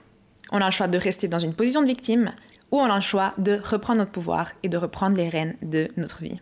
On 0.53 0.61
a 0.61 0.67
le 0.67 0.71
choix 0.71 0.89
de 0.89 0.99
rester 0.99 1.29
dans 1.29 1.39
une 1.39 1.55
position 1.55 1.83
de 1.83 1.87
victime 1.87 2.33
ou 2.71 2.79
on 2.79 2.85
a 2.85 2.95
le 2.95 3.01
choix 3.01 3.35
de 3.39 3.61
reprendre 3.65 4.01
notre 4.01 4.13
pouvoir 4.13 4.51
et 4.63 4.69
de 4.69 4.77
reprendre 4.77 5.17
les 5.17 5.29
rênes 5.29 5.57
de 5.63 5.89
notre 5.97 6.23
vie. 6.23 6.41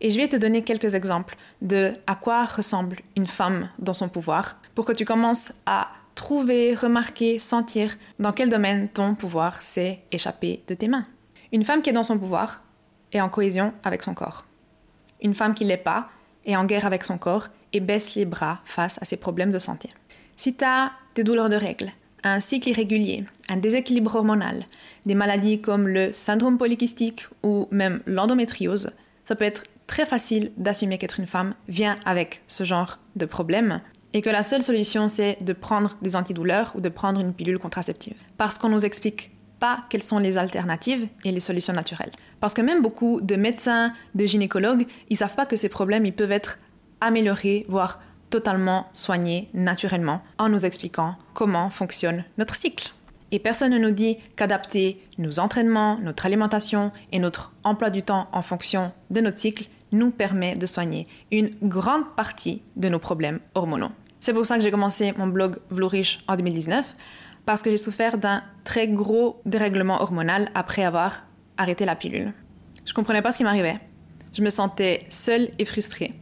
Et 0.00 0.10
je 0.10 0.16
vais 0.18 0.28
te 0.28 0.36
donner 0.36 0.62
quelques 0.62 0.94
exemples 0.94 1.36
de 1.62 1.92
à 2.06 2.14
quoi 2.14 2.44
ressemble 2.44 2.98
une 3.16 3.26
femme 3.26 3.70
dans 3.78 3.94
son 3.94 4.08
pouvoir 4.08 4.56
pour 4.74 4.84
que 4.84 4.92
tu 4.92 5.04
commences 5.04 5.54
à 5.64 5.85
trouver, 6.16 6.74
remarquer, 6.74 7.38
sentir 7.38 7.96
dans 8.18 8.32
quel 8.32 8.50
domaine 8.50 8.88
ton 8.88 9.14
pouvoir 9.14 9.62
s'est 9.62 10.00
échappé 10.10 10.64
de 10.66 10.74
tes 10.74 10.88
mains. 10.88 11.06
Une 11.52 11.64
femme 11.64 11.82
qui 11.82 11.90
est 11.90 11.92
dans 11.92 12.02
son 12.02 12.18
pouvoir 12.18 12.64
est 13.12 13.20
en 13.20 13.28
cohésion 13.28 13.72
avec 13.84 14.02
son 14.02 14.14
corps. 14.14 14.44
Une 15.22 15.34
femme 15.34 15.54
qui 15.54 15.64
l'est 15.64 15.76
pas 15.76 16.08
est 16.44 16.56
en 16.56 16.64
guerre 16.64 16.86
avec 16.86 17.04
son 17.04 17.18
corps 17.18 17.48
et 17.72 17.80
baisse 17.80 18.16
les 18.16 18.24
bras 18.24 18.60
face 18.64 19.00
à 19.00 19.04
ses 19.04 19.18
problèmes 19.18 19.52
de 19.52 19.58
santé. 19.60 19.90
Si 20.36 20.56
tu 20.56 20.64
as 20.64 20.90
des 21.14 21.22
douleurs 21.22 21.50
de 21.50 21.56
règles, 21.56 21.92
un 22.24 22.40
cycle 22.40 22.70
irrégulier, 22.70 23.24
un 23.48 23.56
déséquilibre 23.56 24.16
hormonal, 24.16 24.66
des 25.04 25.14
maladies 25.14 25.60
comme 25.60 25.86
le 25.86 26.12
syndrome 26.12 26.58
polykystique 26.58 27.26
ou 27.42 27.68
même 27.70 28.02
l'endométriose, 28.06 28.90
ça 29.22 29.36
peut 29.36 29.44
être 29.44 29.64
très 29.86 30.06
facile 30.06 30.50
d'assumer 30.56 30.98
qu'être 30.98 31.20
une 31.20 31.26
femme 31.26 31.54
vient 31.68 31.94
avec 32.04 32.42
ce 32.46 32.64
genre 32.64 32.98
de 33.14 33.26
problème 33.26 33.80
et 34.12 34.22
que 34.22 34.30
la 34.30 34.42
seule 34.42 34.62
solution 34.62 35.08
c'est 35.08 35.38
de 35.42 35.52
prendre 35.52 35.96
des 36.02 36.16
antidouleurs 36.16 36.72
ou 36.74 36.80
de 36.80 36.88
prendre 36.88 37.20
une 37.20 37.32
pilule 37.32 37.58
contraceptive. 37.58 38.16
Parce 38.38 38.58
qu'on 38.58 38.68
nous 38.68 38.84
explique 38.84 39.30
pas 39.58 39.80
quelles 39.88 40.02
sont 40.02 40.18
les 40.18 40.38
alternatives 40.38 41.08
et 41.24 41.32
les 41.32 41.40
solutions 41.40 41.72
naturelles. 41.72 42.12
Parce 42.40 42.54
que 42.54 42.62
même 42.62 42.82
beaucoup 42.82 43.20
de 43.20 43.36
médecins, 43.36 43.92
de 44.14 44.26
gynécologues, 44.26 44.86
ils 45.08 45.16
savent 45.16 45.34
pas 45.34 45.46
que 45.46 45.56
ces 45.56 45.68
problèmes 45.68 46.06
ils 46.06 46.12
peuvent 46.12 46.32
être 46.32 46.58
améliorés, 47.00 47.64
voire 47.68 48.00
totalement 48.30 48.86
soignés 48.92 49.48
naturellement, 49.54 50.22
en 50.38 50.48
nous 50.48 50.64
expliquant 50.64 51.16
comment 51.32 51.70
fonctionne 51.70 52.24
notre 52.38 52.56
cycle. 52.56 52.92
Et 53.32 53.38
personne 53.38 53.72
ne 53.72 53.78
nous 53.78 53.90
dit 53.90 54.18
qu'adapter 54.36 55.00
nos 55.18 55.40
entraînements, 55.40 55.98
notre 55.98 56.26
alimentation 56.26 56.92
et 57.12 57.18
notre 57.18 57.52
emploi 57.64 57.90
du 57.90 58.02
temps 58.02 58.28
en 58.32 58.42
fonction 58.42 58.92
de 59.10 59.20
notre 59.20 59.38
cycle 59.38 59.66
nous 59.92 60.10
permet 60.10 60.56
de 60.56 60.66
soigner 60.66 61.06
une 61.30 61.50
grande 61.62 62.04
partie 62.16 62.62
de 62.76 62.88
nos 62.88 62.98
problèmes 62.98 63.40
hormonaux. 63.54 63.90
C'est 64.20 64.32
pour 64.32 64.46
ça 64.46 64.56
que 64.56 64.62
j'ai 64.62 64.70
commencé 64.70 65.12
mon 65.16 65.26
blog 65.26 65.58
Vlourish 65.70 66.20
en 66.26 66.36
2019, 66.36 66.94
parce 67.44 67.62
que 67.62 67.70
j'ai 67.70 67.76
souffert 67.76 68.18
d'un 68.18 68.42
très 68.64 68.88
gros 68.88 69.40
dérèglement 69.46 70.02
hormonal 70.02 70.50
après 70.54 70.84
avoir 70.84 71.24
arrêté 71.56 71.84
la 71.84 71.94
pilule. 71.94 72.32
Je 72.84 72.92
comprenais 72.92 73.22
pas 73.22 73.32
ce 73.32 73.38
qui 73.38 73.44
m'arrivait. 73.44 73.76
Je 74.32 74.42
me 74.42 74.50
sentais 74.50 75.06
seule 75.10 75.50
et 75.58 75.64
frustrée. 75.64 76.12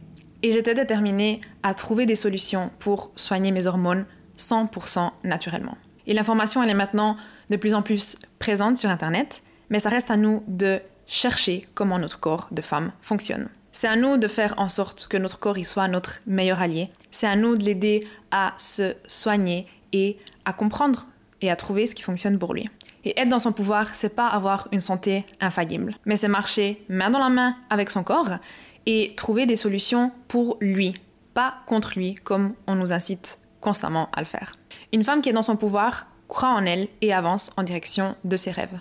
Et 0.43 0.51
j'étais 0.51 0.75
déterminée 0.75 1.41
à 1.63 1.73
trouver 1.73 2.05
des 2.05 2.15
solutions 2.15 2.69
pour 2.79 3.11
soigner 3.15 3.51
mes 3.51 3.65
hormones 3.65 4.05
100% 4.37 5.11
naturellement. 5.23 5.77
Et 6.07 6.13
l'information, 6.13 6.61
elle 6.61 6.69
est 6.69 6.75
maintenant 6.75 7.17
de 7.49 7.57
plus 7.57 7.73
en 7.73 7.81
plus 7.81 8.17
présente 8.39 8.77
sur 8.77 8.89
Internet, 8.89 9.41
mais 9.69 9.79
ça 9.79 9.89
reste 9.89 10.11
à 10.11 10.17
nous 10.17 10.43
de 10.47 10.79
chercher 11.07 11.67
comment 11.73 11.99
notre 11.99 12.19
corps 12.19 12.47
de 12.51 12.61
femme 12.61 12.91
fonctionne. 13.01 13.49
C'est 13.71 13.87
à 13.87 13.95
nous 13.95 14.17
de 14.17 14.27
faire 14.27 14.53
en 14.57 14.69
sorte 14.69 15.07
que 15.09 15.17
notre 15.17 15.39
corps 15.39 15.57
y 15.57 15.65
soit 15.65 15.87
notre 15.87 16.21
meilleur 16.25 16.61
allié. 16.61 16.89
C'est 17.11 17.27
à 17.27 17.35
nous 17.35 17.57
de 17.57 17.63
l'aider 17.65 18.07
à 18.31 18.53
se 18.57 18.95
soigner 19.05 19.67
et 19.91 20.17
à 20.45 20.53
comprendre 20.53 21.07
et 21.41 21.51
à 21.51 21.55
trouver 21.55 21.85
ce 21.85 21.93
qui 21.93 22.01
fonctionne 22.01 22.39
pour 22.39 22.53
lui. 22.53 22.69
Et 23.03 23.19
être 23.19 23.29
dans 23.29 23.39
son 23.39 23.53
pouvoir, 23.53 23.93
c'est 23.93 24.15
pas 24.15 24.27
avoir 24.27 24.67
une 24.71 24.79
santé 24.79 25.25
infaillible, 25.39 25.95
mais 26.05 26.17
c'est 26.17 26.27
marcher 26.27 26.83
main 26.89 27.11
dans 27.11 27.19
la 27.19 27.29
main 27.29 27.55
avec 27.69 27.89
son 27.89 28.03
corps 28.03 28.37
et 28.85 29.13
trouver 29.15 29.45
des 29.45 29.55
solutions 29.55 30.11
pour 30.27 30.57
lui, 30.61 30.99
pas 31.33 31.55
contre 31.67 31.93
lui 31.97 32.15
comme 32.15 32.53
on 32.67 32.75
nous 32.75 32.93
incite 32.93 33.39
constamment 33.61 34.09
à 34.13 34.21
le 34.21 34.25
faire. 34.25 34.55
Une 34.93 35.03
femme 35.03 35.21
qui 35.21 35.29
est 35.29 35.33
dans 35.33 35.43
son 35.43 35.57
pouvoir 35.57 36.07
croit 36.27 36.49
en 36.49 36.65
elle 36.65 36.87
et 37.01 37.13
avance 37.13 37.51
en 37.57 37.63
direction 37.63 38.15
de 38.23 38.37
ses 38.37 38.51
rêves. 38.51 38.79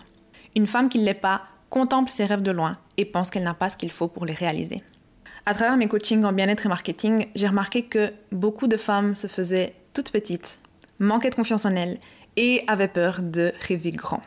Une 0.57 0.67
femme 0.67 0.89
qui 0.89 0.99
ne 0.99 1.05
l'est 1.05 1.15
pas 1.15 1.43
contemple 1.75 2.09
ses 2.09 2.25
rêves 2.25 2.43
de 2.43 2.53
loin 2.53 2.79
et 2.99 3.05
pense 3.05 3.31
qu'elle 3.31 3.43
n'a 3.43 3.53
pas 3.53 3.69
ce 3.69 3.77
qu'il 3.77 3.91
faut 3.91 4.07
pour 4.07 4.27
les 4.27 4.33
réaliser. 4.33 4.85
À 5.45 5.55
travers 5.55 5.77
mes 5.77 5.89
coachings 5.89 6.25
en 6.25 6.33
bien-être 6.33 6.67
et 6.67 6.69
marketing, 6.69 7.27
j'ai 7.35 7.49
remarqué 7.49 7.83
que 7.83 8.13
beaucoup 8.31 8.69
de 8.69 8.77
femmes 8.77 9.17
se 9.17 9.27
faisaient 9.27 9.75
toutes 9.93 10.13
petites, 10.13 10.61
manquaient 11.01 11.31
de 11.31 11.35
confiance 11.35 11.67
en 11.67 11.75
elles 11.75 11.99
et 12.37 12.63
avaient 12.69 12.87
peur 12.87 13.23
de 13.23 13.53
rêver 13.67 13.91
grand. 13.91 14.23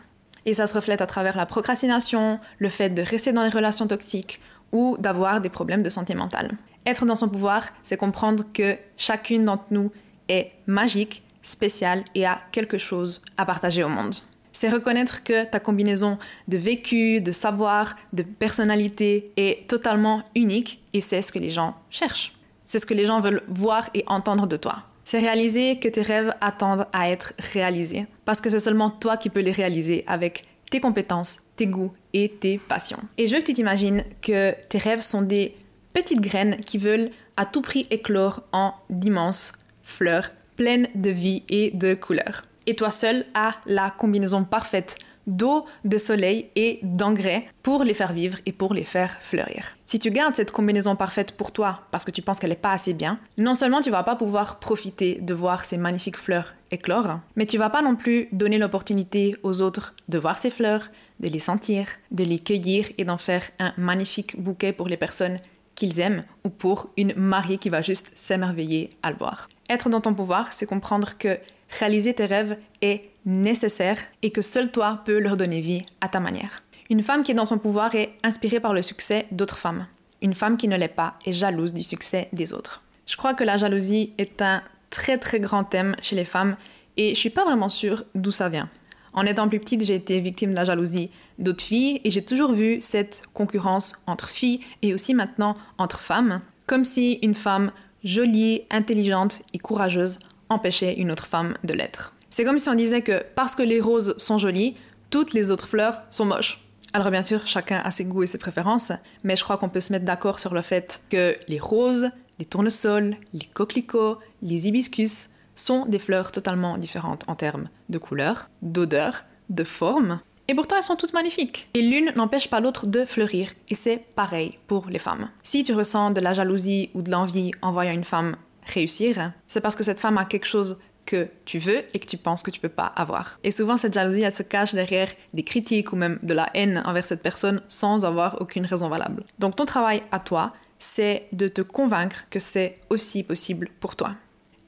Et 0.45 0.53
ça 0.53 0.67
se 0.67 0.73
reflète 0.73 0.99
à 0.99 1.05
travers 1.05 1.37
la 1.37 1.45
procrastination, 1.45 2.41
le 2.59 2.67
fait 2.67 2.89
de 2.89 3.01
rester 3.01 3.31
dans 3.31 3.43
des 3.43 3.55
relations 3.55 3.87
toxiques 3.87 4.41
ou 4.73 4.97
d'avoir 4.99 5.39
des 5.39 5.47
problèmes 5.47 5.83
de 5.83 5.89
santé 5.89 6.15
mentale. 6.15 6.51
Être 6.85 7.05
dans 7.05 7.15
son 7.15 7.29
pouvoir, 7.29 7.69
c'est 7.81 7.95
comprendre 7.95 8.43
que 8.53 8.75
chacune 8.97 9.45
d'entre 9.45 9.67
nous 9.71 9.89
est 10.27 10.49
magique, 10.65 11.23
spéciale 11.43 12.03
et 12.13 12.25
a 12.25 12.39
quelque 12.51 12.77
chose 12.77 13.21
à 13.37 13.45
partager 13.45 13.85
au 13.85 13.89
monde. 13.89 14.15
C'est 14.59 14.69
reconnaître 14.69 15.23
que 15.23 15.45
ta 15.45 15.59
combinaison 15.59 16.17
de 16.47 16.57
vécu, 16.57 17.21
de 17.21 17.31
savoir, 17.31 17.95
de 18.13 18.23
personnalité 18.23 19.31
est 19.37 19.69
totalement 19.69 20.23
unique 20.33 20.81
et 20.93 21.01
c'est 21.01 21.21
ce 21.21 21.31
que 21.31 21.37
les 21.37 21.51
gens 21.51 21.75
cherchent. 21.91 22.33
C'est 22.65 22.79
ce 22.79 22.87
que 22.87 22.95
les 22.95 23.05
gens 23.05 23.21
veulent 23.21 23.43
voir 23.47 23.87
et 23.93 24.03
entendre 24.07 24.47
de 24.47 24.57
toi. 24.57 24.77
C'est 25.05 25.19
réaliser 25.19 25.77
que 25.77 25.87
tes 25.87 26.01
rêves 26.01 26.33
attendent 26.41 26.87
à 26.91 27.11
être 27.11 27.33
réalisés 27.53 28.07
parce 28.25 28.41
que 28.41 28.49
c'est 28.49 28.59
seulement 28.59 28.89
toi 28.89 29.15
qui 29.15 29.29
peux 29.29 29.41
les 29.41 29.51
réaliser 29.51 30.03
avec 30.07 30.45
tes 30.71 30.79
compétences, 30.79 31.37
tes 31.55 31.67
goûts 31.67 31.93
et 32.13 32.27
tes 32.27 32.57
passions. 32.57 33.03
Et 33.19 33.27
je 33.27 33.35
veux 33.35 33.41
que 33.41 33.45
tu 33.45 33.53
t'imagines 33.53 34.03
que 34.23 34.55
tes 34.69 34.79
rêves 34.79 35.01
sont 35.01 35.21
des 35.21 35.55
petites 35.93 36.19
graines 36.19 36.61
qui 36.61 36.79
veulent 36.79 37.11
à 37.35 37.45
tout 37.45 37.61
prix 37.61 37.85
éclore 37.91 38.41
en 38.53 38.73
d'immenses 38.89 39.53
fleurs 39.83 40.31
pleines 40.55 40.87
de 40.95 41.11
vie 41.11 41.43
et 41.47 41.69
de 41.69 41.93
couleurs. 41.93 42.47
Et 42.67 42.75
toi 42.75 42.91
seul 42.91 43.25
as 43.33 43.55
la 43.65 43.89
combinaison 43.89 44.43
parfaite 44.43 44.97
d'eau, 45.25 45.65
de 45.83 45.97
soleil 45.97 46.49
et 46.55 46.79
d'engrais 46.83 47.47
pour 47.61 47.83
les 47.83 47.93
faire 47.93 48.13
vivre 48.13 48.37
et 48.45 48.53
pour 48.53 48.73
les 48.73 48.83
faire 48.83 49.17
fleurir. 49.21 49.75
Si 49.85 49.99
tu 49.99 50.09
gardes 50.09 50.35
cette 50.35 50.51
combinaison 50.51 50.95
parfaite 50.95 51.33
pour 51.33 51.51
toi 51.51 51.81
parce 51.91 52.05
que 52.05 52.11
tu 52.11 52.21
penses 52.21 52.39
qu'elle 52.39 52.49
n'est 52.49 52.55
pas 52.55 52.71
assez 52.71 52.93
bien, 52.93 53.19
non 53.37 53.53
seulement 53.53 53.81
tu 53.81 53.89
vas 53.89 54.03
pas 54.03 54.15
pouvoir 54.15 54.59
profiter 54.59 55.19
de 55.21 55.33
voir 55.33 55.65
ces 55.65 55.77
magnifiques 55.77 56.17
fleurs 56.17 56.55
éclore, 56.71 57.19
mais 57.35 57.45
tu 57.45 57.57
vas 57.57 57.69
pas 57.69 57.81
non 57.81 57.95
plus 57.95 58.27
donner 58.31 58.57
l'opportunité 58.57 59.35
aux 59.43 59.61
autres 59.61 59.93
de 60.09 60.17
voir 60.17 60.37
ces 60.37 60.49
fleurs, 60.49 60.89
de 61.19 61.29
les 61.29 61.39
sentir, 61.39 61.87
de 62.11 62.23
les 62.23 62.39
cueillir 62.39 62.87
et 62.97 63.05
d'en 63.05 63.17
faire 63.17 63.43
un 63.59 63.73
magnifique 63.77 64.41
bouquet 64.41 64.73
pour 64.73 64.87
les 64.87 64.97
personnes 64.97 65.39
qu'ils 65.75 65.99
aiment 65.99 66.23
ou 66.43 66.49
pour 66.49 66.89
une 66.97 67.13
mariée 67.15 67.57
qui 67.57 67.69
va 67.69 67.81
juste 67.81 68.11
s'émerveiller 68.15 68.89
à 69.03 69.11
le 69.11 69.17
voir. 69.17 69.47
Être 69.69 69.89
dans 69.89 70.01
ton 70.01 70.13
pouvoir, 70.13 70.53
c'est 70.53 70.65
comprendre 70.65 71.17
que 71.17 71.37
réaliser 71.69 72.13
tes 72.13 72.25
rêves 72.25 72.57
est 72.81 73.09
nécessaire 73.25 73.99
et 74.21 74.31
que 74.31 74.41
seul 74.41 74.71
toi 74.71 75.01
peux 75.05 75.19
leur 75.19 75.37
donner 75.37 75.61
vie 75.61 75.85
à 76.01 76.07
ta 76.07 76.19
manière. 76.19 76.63
Une 76.89 77.03
femme 77.03 77.23
qui 77.23 77.31
est 77.31 77.35
dans 77.35 77.45
son 77.45 77.59
pouvoir 77.59 77.95
est 77.95 78.13
inspirée 78.23 78.59
par 78.59 78.73
le 78.73 78.81
succès 78.81 79.27
d'autres 79.31 79.57
femmes. 79.57 79.87
Une 80.21 80.33
femme 80.33 80.57
qui 80.57 80.67
ne 80.67 80.77
l'est 80.77 80.87
pas 80.87 81.15
est 81.25 81.33
jalouse 81.33 81.73
du 81.73 81.83
succès 81.83 82.29
des 82.31 82.53
autres. 82.53 82.81
Je 83.05 83.17
crois 83.17 83.33
que 83.33 83.43
la 83.43 83.57
jalousie 83.57 84.13
est 84.17 84.41
un 84.41 84.63
très 84.89 85.17
très 85.17 85.39
grand 85.39 85.63
thème 85.63 85.95
chez 86.01 86.15
les 86.15 86.25
femmes 86.25 86.55
et 86.95 87.13
je 87.13 87.19
suis 87.19 87.29
pas 87.29 87.45
vraiment 87.45 87.69
sûre 87.69 88.05
d'où 88.15 88.31
ça 88.31 88.49
vient. 88.49 88.69
En 89.13 89.25
étant 89.25 89.49
plus 89.49 89.59
petite, 89.59 89.83
j'ai 89.83 89.95
été 89.95 90.19
victime 90.19 90.51
de 90.51 90.55
la 90.55 90.65
jalousie 90.65 91.09
d'autres 91.39 91.63
filles 91.63 92.01
et 92.03 92.09
j'ai 92.09 92.23
toujours 92.23 92.53
vu 92.53 92.79
cette 92.81 93.23
concurrence 93.33 93.93
entre 94.07 94.29
filles 94.29 94.61
et 94.81 94.93
aussi 94.93 95.13
maintenant 95.13 95.57
entre 95.77 95.99
femmes, 95.99 96.41
comme 96.65 96.85
si 96.85 97.13
une 97.21 97.35
femme 97.35 97.71
jolie, 98.03 98.63
intelligente 98.69 99.41
et 99.53 99.59
courageuse 99.59 100.19
empêchait 100.49 100.95
une 100.95 101.11
autre 101.11 101.27
femme 101.27 101.55
de 101.63 101.73
l'être. 101.73 102.13
C'est 102.29 102.43
comme 102.43 102.57
si 102.57 102.69
on 102.69 102.75
disait 102.75 103.01
que 103.01 103.23
parce 103.35 103.55
que 103.55 103.63
les 103.63 103.81
roses 103.81 104.15
sont 104.17 104.37
jolies, 104.37 104.75
toutes 105.09 105.33
les 105.33 105.51
autres 105.51 105.67
fleurs 105.67 106.01
sont 106.09 106.25
moches. 106.25 106.61
Alors 106.93 107.11
bien 107.11 107.23
sûr, 107.23 107.45
chacun 107.45 107.81
a 107.83 107.91
ses 107.91 108.05
goûts 108.05 108.23
et 108.23 108.27
ses 108.27 108.37
préférences, 108.37 108.91
mais 109.23 109.35
je 109.35 109.43
crois 109.43 109.57
qu'on 109.57 109.69
peut 109.69 109.79
se 109.79 109.91
mettre 109.93 110.05
d'accord 110.05 110.39
sur 110.39 110.53
le 110.53 110.61
fait 110.61 111.01
que 111.09 111.35
les 111.47 111.59
roses, 111.59 112.09
les 112.39 112.45
tournesols, 112.45 113.17
les 113.33 113.45
coquelicots, 113.53 114.17
les 114.41 114.67
hibiscus 114.67 115.31
sont 115.55 115.85
des 115.85 115.99
fleurs 115.99 116.31
totalement 116.31 116.77
différentes 116.77 117.23
en 117.27 117.35
termes 117.35 117.69
de 117.89 117.97
couleur, 117.97 118.49
d'odeur, 118.61 119.25
de 119.49 119.63
forme, 119.63 120.19
et 120.47 120.55
pourtant 120.55 120.77
elles 120.77 120.83
sont 120.83 120.95
toutes 120.95 121.13
magnifiques. 121.13 121.69
Et 121.73 121.81
l'une 121.81 122.11
n'empêche 122.15 122.49
pas 122.49 122.59
l'autre 122.59 122.87
de 122.87 123.05
fleurir, 123.05 123.49
et 123.69 123.75
c'est 123.75 123.97
pareil 124.15 124.57
pour 124.67 124.87
les 124.89 124.99
femmes. 124.99 125.29
Si 125.43 125.63
tu 125.63 125.73
ressens 125.73 126.11
de 126.11 126.21
la 126.21 126.33
jalousie 126.33 126.89
ou 126.93 127.01
de 127.01 127.11
l'envie 127.11 127.51
en 127.61 127.71
voyant 127.71 127.93
une 127.93 128.03
femme 128.03 128.37
réussir, 128.67 129.33
c'est 129.47 129.61
parce 129.61 129.75
que 129.75 129.83
cette 129.83 129.99
femme 129.99 130.17
a 130.17 130.25
quelque 130.25 130.47
chose 130.47 130.79
que 131.07 131.29
tu 131.45 131.57
veux 131.57 131.83
et 131.93 131.99
que 131.99 132.05
tu 132.05 132.17
penses 132.17 132.43
que 132.43 132.51
tu 132.51 132.59
peux 132.59 132.69
pas 132.69 132.85
avoir. 132.85 133.39
Et 133.43 133.51
souvent, 133.51 133.77
cette 133.77 133.93
jalousie, 133.93 134.21
elle 134.21 134.35
se 134.35 134.43
cache 134.43 134.75
derrière 134.75 135.09
des 135.33 135.43
critiques 135.43 135.93
ou 135.93 135.95
même 135.95 136.19
de 136.21 136.33
la 136.33 136.49
haine 136.53 136.83
envers 136.85 137.05
cette 137.05 137.23
personne 137.23 137.61
sans 137.67 138.05
avoir 138.05 138.41
aucune 138.41 138.65
raison 138.65 138.89
valable. 138.89 139.23
Donc, 139.39 139.55
ton 139.55 139.65
travail 139.65 140.03
à 140.11 140.19
toi, 140.19 140.53
c'est 140.77 141.27
de 141.31 141.47
te 141.47 141.61
convaincre 141.61 142.25
que 142.29 142.39
c'est 142.39 142.77
aussi 142.89 143.23
possible 143.23 143.69
pour 143.79 143.95
toi. 143.95 144.15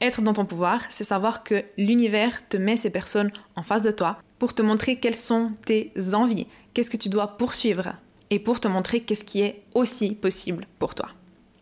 Être 0.01 0.21
dans 0.21 0.33
ton 0.33 0.45
pouvoir, 0.45 0.81
c'est 0.89 1.03
savoir 1.03 1.43
que 1.43 1.63
l'univers 1.77 2.47
te 2.47 2.55
met 2.55 2.77
ces 2.77 2.89
personnes 2.89 3.31
en 3.55 3.63
face 3.63 3.81
de 3.81 3.91
toi 3.91 4.17
pour 4.39 4.55
te 4.55 4.61
montrer 4.61 4.95
quelles 4.95 5.15
sont 5.15 5.51
tes 5.65 5.91
envies, 6.13 6.47
qu'est-ce 6.73 6.89
que 6.89 6.97
tu 6.97 7.09
dois 7.09 7.37
poursuivre, 7.37 7.93
et 8.29 8.39
pour 8.39 8.61
te 8.61 8.69
montrer 8.69 9.01
qu'est-ce 9.01 9.25
qui 9.25 9.41
est 9.41 9.61
aussi 9.73 10.15
possible 10.15 10.65
pour 10.79 10.95
toi. 10.95 11.09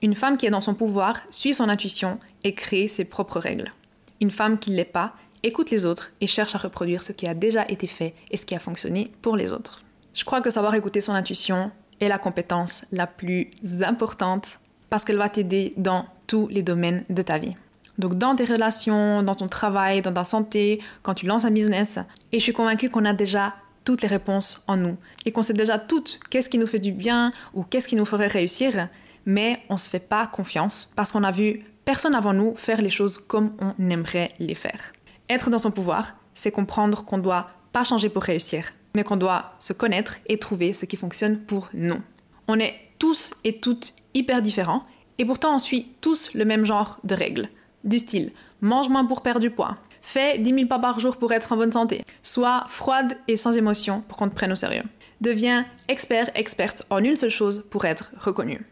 Une 0.04 0.16
femme 0.16 0.38
qui 0.38 0.46
est 0.46 0.51
dans 0.51 0.62
son 0.62 0.75
pouvoir 0.75 1.22
suit 1.32 1.54
son 1.54 1.70
intuition 1.70 2.20
et 2.44 2.54
crée 2.54 2.88
ses 2.88 3.06
propres 3.06 3.39
règles. 3.39 3.74
Une 4.22 4.32
femme 4.32 4.60
qui 4.60 4.72
ne 4.72 4.75
l'est 4.75 4.86
pas 4.86 5.13
écoute 5.44 5.72
les 5.72 5.86
autres 5.86 6.13
et 6.22 6.27
cherche 6.27 6.56
à 6.56 6.60
reproduire 6.60 7.04
ce 7.04 7.13
qui 7.13 7.27
a 7.27 7.34
déjà 7.34 7.66
été 7.68 7.88
fait 7.88 8.13
et 8.30 8.38
ce 8.38 8.46
qui 8.46 8.56
a 8.56 8.60
fonctionné 8.60 9.12
pour 9.22 9.36
les 9.36 9.51
autres. 9.51 9.82
Je 10.13 10.24
crois 10.24 10.42
que 10.42 10.50
savoir 10.50 10.75
écouter 10.75 11.01
son 11.01 11.13
intuition 11.13 11.72
est 12.00 12.10
la 12.10 12.20
compétence 12.20 12.86
la 12.92 13.08
plus 13.08 13.50
importante 13.82 14.60
parce 14.89 15.04
qu'elle 15.04 15.18
va 15.18 15.30
t'aider 15.30 15.74
dans 15.77 16.06
tous 16.27 16.48
les 16.48 16.63
domaines 16.63 17.04
de 17.10 17.22
ta 17.22 17.38
vie. 17.38 17.56
Donc 17.98 18.18
dans 18.18 18.36
tes 18.36 18.46
relations, 18.46 19.24
dans 19.24 19.36
ton 19.36 19.48
travail, 19.48 20.01
dans 20.01 20.13
ta 20.13 20.24
santé, 20.24 20.80
quand 21.01 21.16
tu 21.16 21.25
lances 21.25 21.46
un 21.46 21.51
business. 21.51 22.00
Et 22.32 22.39
je 22.39 22.44
suis 22.44 22.54
convaincue 22.54 22.89
qu'on 22.89 23.06
a 23.06 23.13
déjà 23.13 23.56
toutes 23.84 24.01
les 24.01 24.08
réponses 24.08 24.63
en 24.68 24.77
nous 24.77 24.98
et 25.25 25.32
qu'on 25.32 25.42
sait 25.42 25.54
déjà 25.54 25.80
toutes 25.80 26.20
qu'est-ce 26.30 26.50
qui 26.50 26.58
nous 26.58 26.68
fait 26.68 26.80
du 26.80 26.92
bien 26.92 27.32
ou 27.54 27.63
qu'est-ce 27.63 27.88
qui 27.88 27.96
nous 27.96 28.06
ferait 28.06 28.27
réussir 28.27 28.89
mais 29.27 29.62
on 29.69 29.75
se 29.75 29.89
fait 29.89 30.00
pas 30.00 30.25
confiance 30.25 30.91
parce 30.96 31.12
qu'on 31.12 31.25
a 31.25 31.31
vu 31.31 31.65
personne 31.84 32.15
avant 32.15 32.34
nous 32.34 32.55
faire 32.55 32.81
les 32.81 32.89
choses 32.89 33.17
comme 33.17 33.51
on 33.60 33.89
aimerait 33.89 34.31
les 34.39 34.55
faire. 34.55 34.93
Être 35.29 35.50
dans 35.50 35.60
son 35.60 35.69
pouvoir, 35.69 36.15
c'est 36.34 36.50
comprendre 36.50 37.03
qu'on 37.03 37.17
doit 37.17 37.50
pas 37.74 37.84
changer 37.84 38.07
pour 38.07 38.24
réussir, 38.24 38.72
mais 38.96 39.03
qu'on 39.03 39.17
doit 39.17 39.53
se 39.60 39.74
connaître 39.74 40.17
et 40.27 40.39
trouver 40.39 40.72
ce 40.72 40.86
qui 40.86 40.96
fonctionne 40.96 41.39
pour 41.39 41.67
nous. 41.74 42.00
On 42.48 42.57
est 42.57 42.74
tous 43.00 43.34
et 43.43 43.60
toutes 43.60 43.93
hyper 44.13 44.41
différents 44.41 44.84
et 45.17 45.25
pourtant 45.25 45.53
on 45.53 45.60
suit 45.60 45.91
tous 46.00 46.34
le 46.34 46.46
même 46.46 46.65
genre 46.65 46.98
de 47.03 47.13
règles. 47.13 47.50
Du 47.84 48.00
style, 48.00 48.31
mange 48.62 48.88
moins 48.88 49.05
pour 49.05 49.22
perdre 49.22 49.41
du 49.41 49.51
poids, 49.51 49.75
fais 50.01 50.38
10 50.38 50.53
000 50.53 50.65
pas 50.67 50.79
par 50.79 51.01
jour 51.01 51.17
pour 51.17 51.34
être 51.34 51.51
en 51.51 51.57
bonne 51.57 51.74
santé, 51.74 52.05
sois 52.24 52.63
froide 52.69 53.17
et 53.27 53.36
sans 53.36 53.57
émotion 53.57 54.03
pour 54.07 54.17
qu'on 54.17 54.29
te 54.29 54.36
prenne 54.36 54.53
au 54.53 54.55
sérieux. 54.55 54.84
Deviens 55.19 55.65
expert, 55.89 56.31
experte 56.36 56.84
en 56.89 57.03
une 57.03 57.15
seule 57.15 57.29
chose 57.29 57.67
pour 57.69 57.84
être 57.84 58.12
reconnu. 58.19 58.65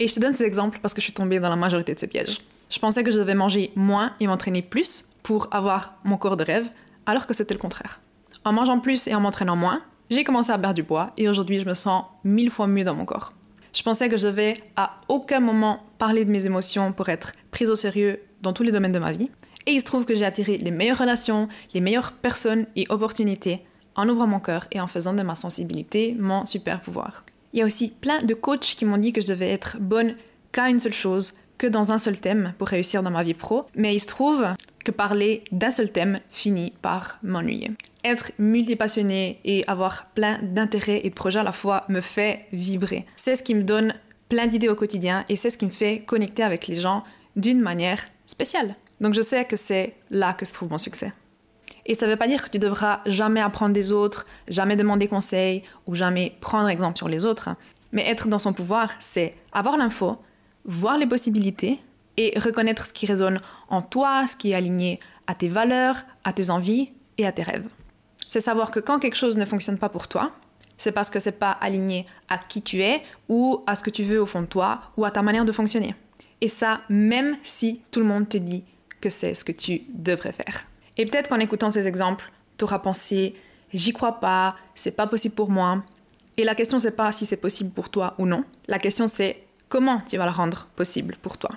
Et 0.00 0.08
je 0.08 0.14
te 0.14 0.20
donne 0.20 0.34
ces 0.34 0.44
exemples 0.44 0.78
parce 0.80 0.94
que 0.94 1.00
je 1.00 1.04
suis 1.04 1.12
tombée 1.12 1.40
dans 1.40 1.50
la 1.50 1.56
majorité 1.56 1.94
de 1.94 2.00
ces 2.00 2.08
pièges. 2.08 2.38
Je 2.70 2.78
pensais 2.78 3.04
que 3.04 3.12
je 3.12 3.18
devais 3.18 3.34
manger 3.34 3.70
moins 3.76 4.14
et 4.18 4.26
m'entraîner 4.26 4.62
plus 4.62 5.10
pour 5.22 5.48
avoir 5.50 5.94
mon 6.04 6.16
corps 6.16 6.38
de 6.38 6.44
rêve, 6.44 6.70
alors 7.04 7.26
que 7.26 7.34
c'était 7.34 7.52
le 7.52 7.60
contraire. 7.60 8.00
En 8.46 8.52
mangeant 8.54 8.80
plus 8.80 9.06
et 9.06 9.14
en 9.14 9.20
m'entraînant 9.20 9.56
moins, 9.56 9.82
j'ai 10.08 10.24
commencé 10.24 10.50
à 10.50 10.58
perdre 10.58 10.74
du 10.74 10.84
poids 10.84 11.12
et 11.18 11.28
aujourd'hui 11.28 11.60
je 11.60 11.66
me 11.66 11.74
sens 11.74 12.04
mille 12.24 12.50
fois 12.50 12.66
mieux 12.66 12.82
dans 12.82 12.94
mon 12.94 13.04
corps. 13.04 13.34
Je 13.74 13.82
pensais 13.82 14.08
que 14.08 14.16
je 14.16 14.26
devais 14.26 14.54
à 14.76 15.00
aucun 15.08 15.40
moment 15.40 15.84
parler 15.98 16.24
de 16.24 16.30
mes 16.30 16.46
émotions 16.46 16.92
pour 16.92 17.10
être 17.10 17.32
prise 17.50 17.68
au 17.68 17.76
sérieux 17.76 18.20
dans 18.40 18.54
tous 18.54 18.62
les 18.62 18.72
domaines 18.72 18.92
de 18.92 18.98
ma 18.98 19.12
vie. 19.12 19.30
Et 19.66 19.72
il 19.72 19.80
se 19.80 19.84
trouve 19.84 20.06
que 20.06 20.14
j'ai 20.14 20.24
attiré 20.24 20.56
les 20.56 20.70
meilleures 20.70 20.98
relations, 20.98 21.48
les 21.74 21.80
meilleures 21.80 22.12
personnes 22.12 22.66
et 22.74 22.86
opportunités 22.88 23.60
en 23.94 24.08
ouvrant 24.08 24.26
mon 24.26 24.40
cœur 24.40 24.66
et 24.72 24.80
en 24.80 24.86
faisant 24.86 25.12
de 25.12 25.22
ma 25.22 25.34
sensibilité 25.34 26.16
mon 26.18 26.46
super 26.46 26.80
pouvoir. 26.80 27.24
Il 27.52 27.58
y 27.58 27.62
a 27.62 27.66
aussi 27.66 27.88
plein 27.88 28.22
de 28.22 28.34
coachs 28.34 28.60
qui 28.76 28.84
m'ont 28.84 28.98
dit 28.98 29.12
que 29.12 29.20
je 29.20 29.28
devais 29.28 29.50
être 29.50 29.78
bonne 29.80 30.14
qu'à 30.52 30.70
une 30.70 30.80
seule 30.80 30.92
chose, 30.92 31.34
que 31.58 31.66
dans 31.66 31.92
un 31.92 31.98
seul 31.98 32.18
thème 32.18 32.54
pour 32.58 32.68
réussir 32.68 33.02
dans 33.02 33.10
ma 33.10 33.22
vie 33.22 33.34
pro, 33.34 33.66
mais 33.74 33.94
il 33.94 34.00
se 34.00 34.06
trouve 34.06 34.46
que 34.84 34.90
parler 34.90 35.44
d'un 35.52 35.70
seul 35.70 35.92
thème 35.92 36.20
finit 36.30 36.72
par 36.80 37.18
m'ennuyer. 37.22 37.72
Être 38.02 38.32
multipassionné 38.38 39.40
et 39.44 39.66
avoir 39.66 40.06
plein 40.14 40.38
d'intérêts 40.42 41.02
et 41.04 41.10
de 41.10 41.14
projets 41.14 41.40
à 41.40 41.44
la 41.44 41.52
fois 41.52 41.84
me 41.88 42.00
fait 42.00 42.46
vibrer. 42.52 43.04
C'est 43.16 43.34
ce 43.34 43.42
qui 43.42 43.54
me 43.54 43.62
donne 43.62 43.94
plein 44.30 44.46
d'idées 44.46 44.68
au 44.68 44.74
quotidien 44.74 45.24
et 45.28 45.36
c'est 45.36 45.50
ce 45.50 45.58
qui 45.58 45.66
me 45.66 45.70
fait 45.70 46.00
connecter 46.00 46.42
avec 46.42 46.66
les 46.66 46.76
gens 46.76 47.04
d'une 47.36 47.60
manière 47.60 48.02
spéciale. 48.26 48.74
Donc 49.00 49.12
je 49.12 49.20
sais 49.20 49.44
que 49.44 49.56
c'est 49.56 49.94
là 50.10 50.32
que 50.32 50.46
se 50.46 50.52
trouve 50.52 50.70
mon 50.70 50.78
succès. 50.78 51.12
Et 51.90 51.94
ça 51.94 52.06
ne 52.06 52.12
veut 52.12 52.16
pas 52.16 52.28
dire 52.28 52.44
que 52.44 52.50
tu 52.50 52.60
devras 52.60 53.00
jamais 53.04 53.40
apprendre 53.40 53.74
des 53.74 53.90
autres, 53.90 54.24
jamais 54.46 54.76
demander 54.76 55.08
conseil 55.08 55.64
ou 55.88 55.96
jamais 55.96 56.36
prendre 56.40 56.68
exemple 56.68 56.96
sur 56.96 57.08
les 57.08 57.24
autres. 57.26 57.50
Mais 57.90 58.08
être 58.08 58.28
dans 58.28 58.38
son 58.38 58.52
pouvoir, 58.52 58.92
c'est 59.00 59.34
avoir 59.50 59.76
l'info, 59.76 60.16
voir 60.64 60.98
les 60.98 61.08
possibilités 61.08 61.80
et 62.16 62.38
reconnaître 62.38 62.86
ce 62.86 62.92
qui 62.92 63.06
résonne 63.06 63.40
en 63.70 63.82
toi, 63.82 64.28
ce 64.28 64.36
qui 64.36 64.52
est 64.52 64.54
aligné 64.54 65.00
à 65.26 65.34
tes 65.34 65.48
valeurs, 65.48 65.96
à 66.22 66.32
tes 66.32 66.50
envies 66.50 66.92
et 67.18 67.26
à 67.26 67.32
tes 67.32 67.42
rêves. 67.42 67.68
C'est 68.28 68.40
savoir 68.40 68.70
que 68.70 68.78
quand 68.78 69.00
quelque 69.00 69.16
chose 69.16 69.36
ne 69.36 69.44
fonctionne 69.44 69.78
pas 69.78 69.88
pour 69.88 70.06
toi, 70.06 70.30
c'est 70.78 70.92
parce 70.92 71.10
que 71.10 71.18
c'est 71.18 71.40
pas 71.40 71.50
aligné 71.50 72.06
à 72.28 72.38
qui 72.38 72.62
tu 72.62 72.84
es 72.84 73.02
ou 73.28 73.64
à 73.66 73.74
ce 73.74 73.82
que 73.82 73.90
tu 73.90 74.04
veux 74.04 74.22
au 74.22 74.26
fond 74.26 74.42
de 74.42 74.46
toi 74.46 74.80
ou 74.96 75.04
à 75.04 75.10
ta 75.10 75.22
manière 75.22 75.44
de 75.44 75.50
fonctionner. 75.50 75.96
Et 76.40 76.48
ça, 76.48 76.82
même 76.88 77.36
si 77.42 77.82
tout 77.90 77.98
le 77.98 78.06
monde 78.06 78.28
te 78.28 78.36
dit 78.36 78.62
que 79.00 79.10
c'est 79.10 79.34
ce 79.34 79.42
que 79.42 79.50
tu 79.50 79.82
devrais 79.92 80.32
faire. 80.32 80.66
Et 81.00 81.06
peut-être 81.06 81.30
qu'en 81.30 81.38
écoutant 81.38 81.70
ces 81.70 81.88
exemples, 81.88 82.30
tu 82.58 82.64
auras 82.64 82.78
pensé 82.78 83.34
j'y 83.72 83.94
crois 83.94 84.20
pas, 84.20 84.52
c'est 84.74 84.94
pas 84.94 85.06
possible 85.06 85.34
pour 85.34 85.48
moi. 85.48 85.82
Et 86.36 86.44
la 86.44 86.54
question 86.54 86.78
c'est 86.78 86.94
pas 86.94 87.10
si 87.10 87.24
c'est 87.24 87.38
possible 87.38 87.70
pour 87.70 87.88
toi 87.88 88.14
ou 88.18 88.26
non. 88.26 88.44
La 88.68 88.78
question 88.78 89.08
c'est 89.08 89.42
comment 89.70 90.02
tu 90.06 90.18
vas 90.18 90.26
le 90.26 90.30
rendre 90.30 90.68
possible 90.76 91.16
pour 91.22 91.38
toi. 91.38 91.48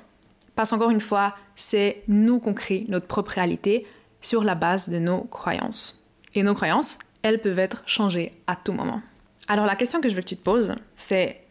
Parce 0.55 0.69
qu'encore 0.69 0.91
une 0.91 1.01
fois, 1.01 1.35
c'est 1.55 2.03
nous 2.07 2.39
qu'on 2.39 2.53
crée 2.53 2.85
notre 2.87 3.05
propre 3.05 3.31
réalité 3.31 3.85
sur 4.21 4.45
la 4.45 4.55
base 4.55 4.87
de 4.87 4.97
nos 4.97 5.23
croyances. 5.23 6.09
Et 6.35 6.43
nos 6.43 6.53
croyances, 6.53 6.97
elles 7.21 7.41
peuvent 7.41 7.59
être 7.59 7.83
changées 7.85 8.31
à 8.47 8.55
tout 8.55 8.71
moment. 8.71 9.01
Alors 9.49 9.65
la 9.65 9.75
question 9.75 9.99
que 9.99 10.07
je 10.07 10.15
veux 10.15 10.21
que 10.21 10.27
tu 10.27 10.37
te 10.37 10.43
poses, 10.43 10.73
c'est 10.93 11.41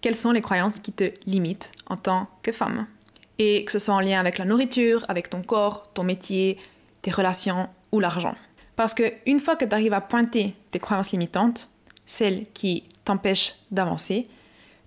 quelles 0.00 0.16
sont 0.16 0.32
les 0.32 0.42
croyances 0.42 0.80
qui 0.80 0.92
te 0.92 1.12
limitent 1.26 1.70
en 1.86 1.96
tant 1.96 2.28
que 2.42 2.50
femme? 2.50 2.88
Et 3.38 3.64
que 3.64 3.70
ce 3.70 3.78
soit 3.78 3.94
en 3.94 4.00
lien 4.00 4.18
avec 4.18 4.36
la 4.36 4.46
nourriture, 4.46 5.04
avec 5.08 5.30
ton 5.30 5.42
corps, 5.42 5.92
ton 5.92 6.02
métier, 6.02 6.58
relations 7.10 7.68
ou 7.92 8.00
l'argent. 8.00 8.34
Parce 8.76 8.94
que 8.94 9.12
une 9.26 9.40
fois 9.40 9.56
que 9.56 9.64
tu 9.64 9.74
arrives 9.74 9.94
à 9.94 10.00
pointer 10.00 10.54
tes 10.70 10.78
croyances 10.78 11.12
limitantes, 11.12 11.70
celles 12.06 12.46
qui 12.52 12.84
t'empêchent 13.04 13.54
d'avancer, 13.70 14.28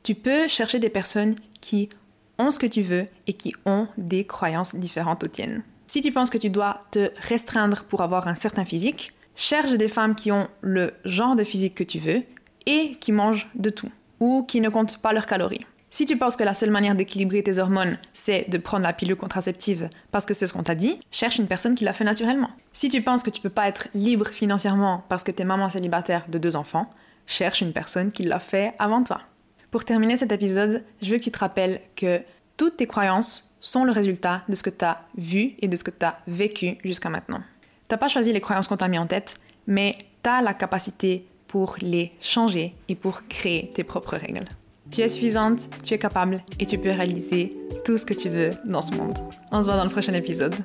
tu 0.03 0.15
peux 0.15 0.47
chercher 0.47 0.79
des 0.79 0.89
personnes 0.89 1.35
qui 1.59 1.89
ont 2.38 2.51
ce 2.51 2.59
que 2.59 2.67
tu 2.67 2.81
veux 2.81 3.07
et 3.27 3.33
qui 3.33 3.53
ont 3.65 3.88
des 3.97 4.25
croyances 4.25 4.75
différentes 4.75 5.23
aux 5.23 5.27
tiennes. 5.27 5.63
Si 5.88 6.01
tu 6.01 6.11
penses 6.11 6.29
que 6.29 6.38
tu 6.38 6.49
dois 6.49 6.79
te 6.91 7.09
restreindre 7.27 7.83
pour 7.83 8.01
avoir 8.01 8.27
un 8.27 8.35
certain 8.35 8.63
physique, 8.63 9.11
cherche 9.35 9.71
des 9.71 9.88
femmes 9.88 10.15
qui 10.15 10.31
ont 10.31 10.47
le 10.61 10.93
genre 11.03 11.35
de 11.35 11.43
physique 11.43 11.75
que 11.75 11.83
tu 11.83 11.99
veux 11.99 12.23
et 12.65 12.95
qui 12.99 13.11
mangent 13.11 13.49
de 13.55 13.69
tout 13.69 13.91
ou 14.19 14.43
qui 14.43 14.61
ne 14.61 14.69
comptent 14.69 14.99
pas 14.99 15.13
leurs 15.13 15.25
calories. 15.25 15.65
Si 15.91 16.05
tu 16.05 16.17
penses 16.17 16.38
que 16.38 16.43
la 16.43 16.53
seule 16.53 16.69
manière 16.69 16.93
d'équilibrer 16.93 17.41
tes 17.41 17.58
hormones, 17.58 17.98
c'est 18.13 18.48
de 18.48 18.60
prendre 18.60 18.84
la 18.84 18.93
pilule 18.93 19.15
contraceptive 19.15 19.89
parce 20.12 20.25
que 20.25 20.36
c'est 20.36 20.46
ce 20.46 20.53
qu'on 20.53 20.63
t'a 20.63 20.75
dit, 20.75 21.00
cherche 21.12 21.39
une 21.39 21.48
personne 21.48 21.75
qui 21.75 21.84
l'a 21.84 21.93
fait 21.93 22.03
naturellement. 22.03 22.51
Si 22.74 22.89
tu 22.89 23.01
penses 23.01 23.24
que 23.24 23.31
tu 23.31 23.41
peux 23.41 23.50
pas 23.50 23.67
être 23.67 23.88
libre 23.96 24.27
financièrement 24.27 25.03
parce 25.10 25.24
que 25.24 25.31
t'es 25.31 25.46
maman 25.46 25.67
célibataire 25.67 26.25
de 26.27 26.38
deux 26.38 26.55
enfants, 26.55 26.89
cherche 27.25 27.62
une 27.62 27.74
personne 27.74 28.12
qui 28.12 28.24
l'a 28.24 28.39
fait 28.39 28.74
avant 28.77 29.03
toi. 29.03 29.22
Pour 29.72 29.84
terminer 29.84 30.15
cet 30.15 30.32
épisode, 30.32 30.84
je 31.02 31.10
veux 31.10 31.17
que 31.17 31.23
tu 31.23 31.32
te 31.32 31.39
rappelles 31.39 31.82
que 31.95 32.19
toutes 32.56 32.78
tes 32.78 32.88
croyances 32.88 33.56
sont 33.60 33.84
le 33.84 33.91
résultat 33.91 34.43
de 34.47 34.56
ce 34.56 34.63
que 34.63 34.69
tu 34.69 34.86
as 34.86 35.02
vu 35.17 35.54
et 35.60 35.67
de 35.67 35.75
ce 35.75 35.84
que 35.84 35.91
tu 35.91 36.06
as 36.06 36.17
vécu 36.28 36.78
jusqu'à 36.84 37.10
maintenant. 37.10 37.41
T'as 37.88 37.97
pas 37.97 38.08
choisi 38.08 38.32
les 38.32 38.41
croyances 38.41 38.67
qu'on 38.67 38.78
t'a 38.78 38.88
mis 38.88 38.99
en 38.99 39.08
tête, 39.08 39.39
mais 39.65 39.95
tu 40.23 40.30
as 40.30 40.41
la 40.41 40.54
capacité 40.54 41.25
pour 41.47 41.75
les 41.82 42.12
changer 42.21 42.75
et 42.88 42.95
pour 42.95 43.28
créer 43.28 43.71
tes 43.73 43.84
propres 43.84 44.17
règles. 44.17 44.45
Tu 44.91 45.02
es 45.02 45.08
suffisante, 45.08 45.69
tu 45.84 45.93
es 45.93 45.97
capable 45.97 46.41
et 46.60 46.65
tu 46.65 46.78
peux 46.78 46.89
réaliser 46.89 47.56
tout 47.86 47.97
ce 47.97 48.06
que 48.06 48.13
tu 48.13 48.30
veux 48.30 48.52
dans 48.65 48.82
ce 48.82 48.93
monde. 48.93 49.17
On 49.52 49.62
se 49.62 49.67
voit 49.67 49.78
dans 49.78 49.84
le 49.84 49.89
prochain 49.89 50.13
épisode. 50.13 50.56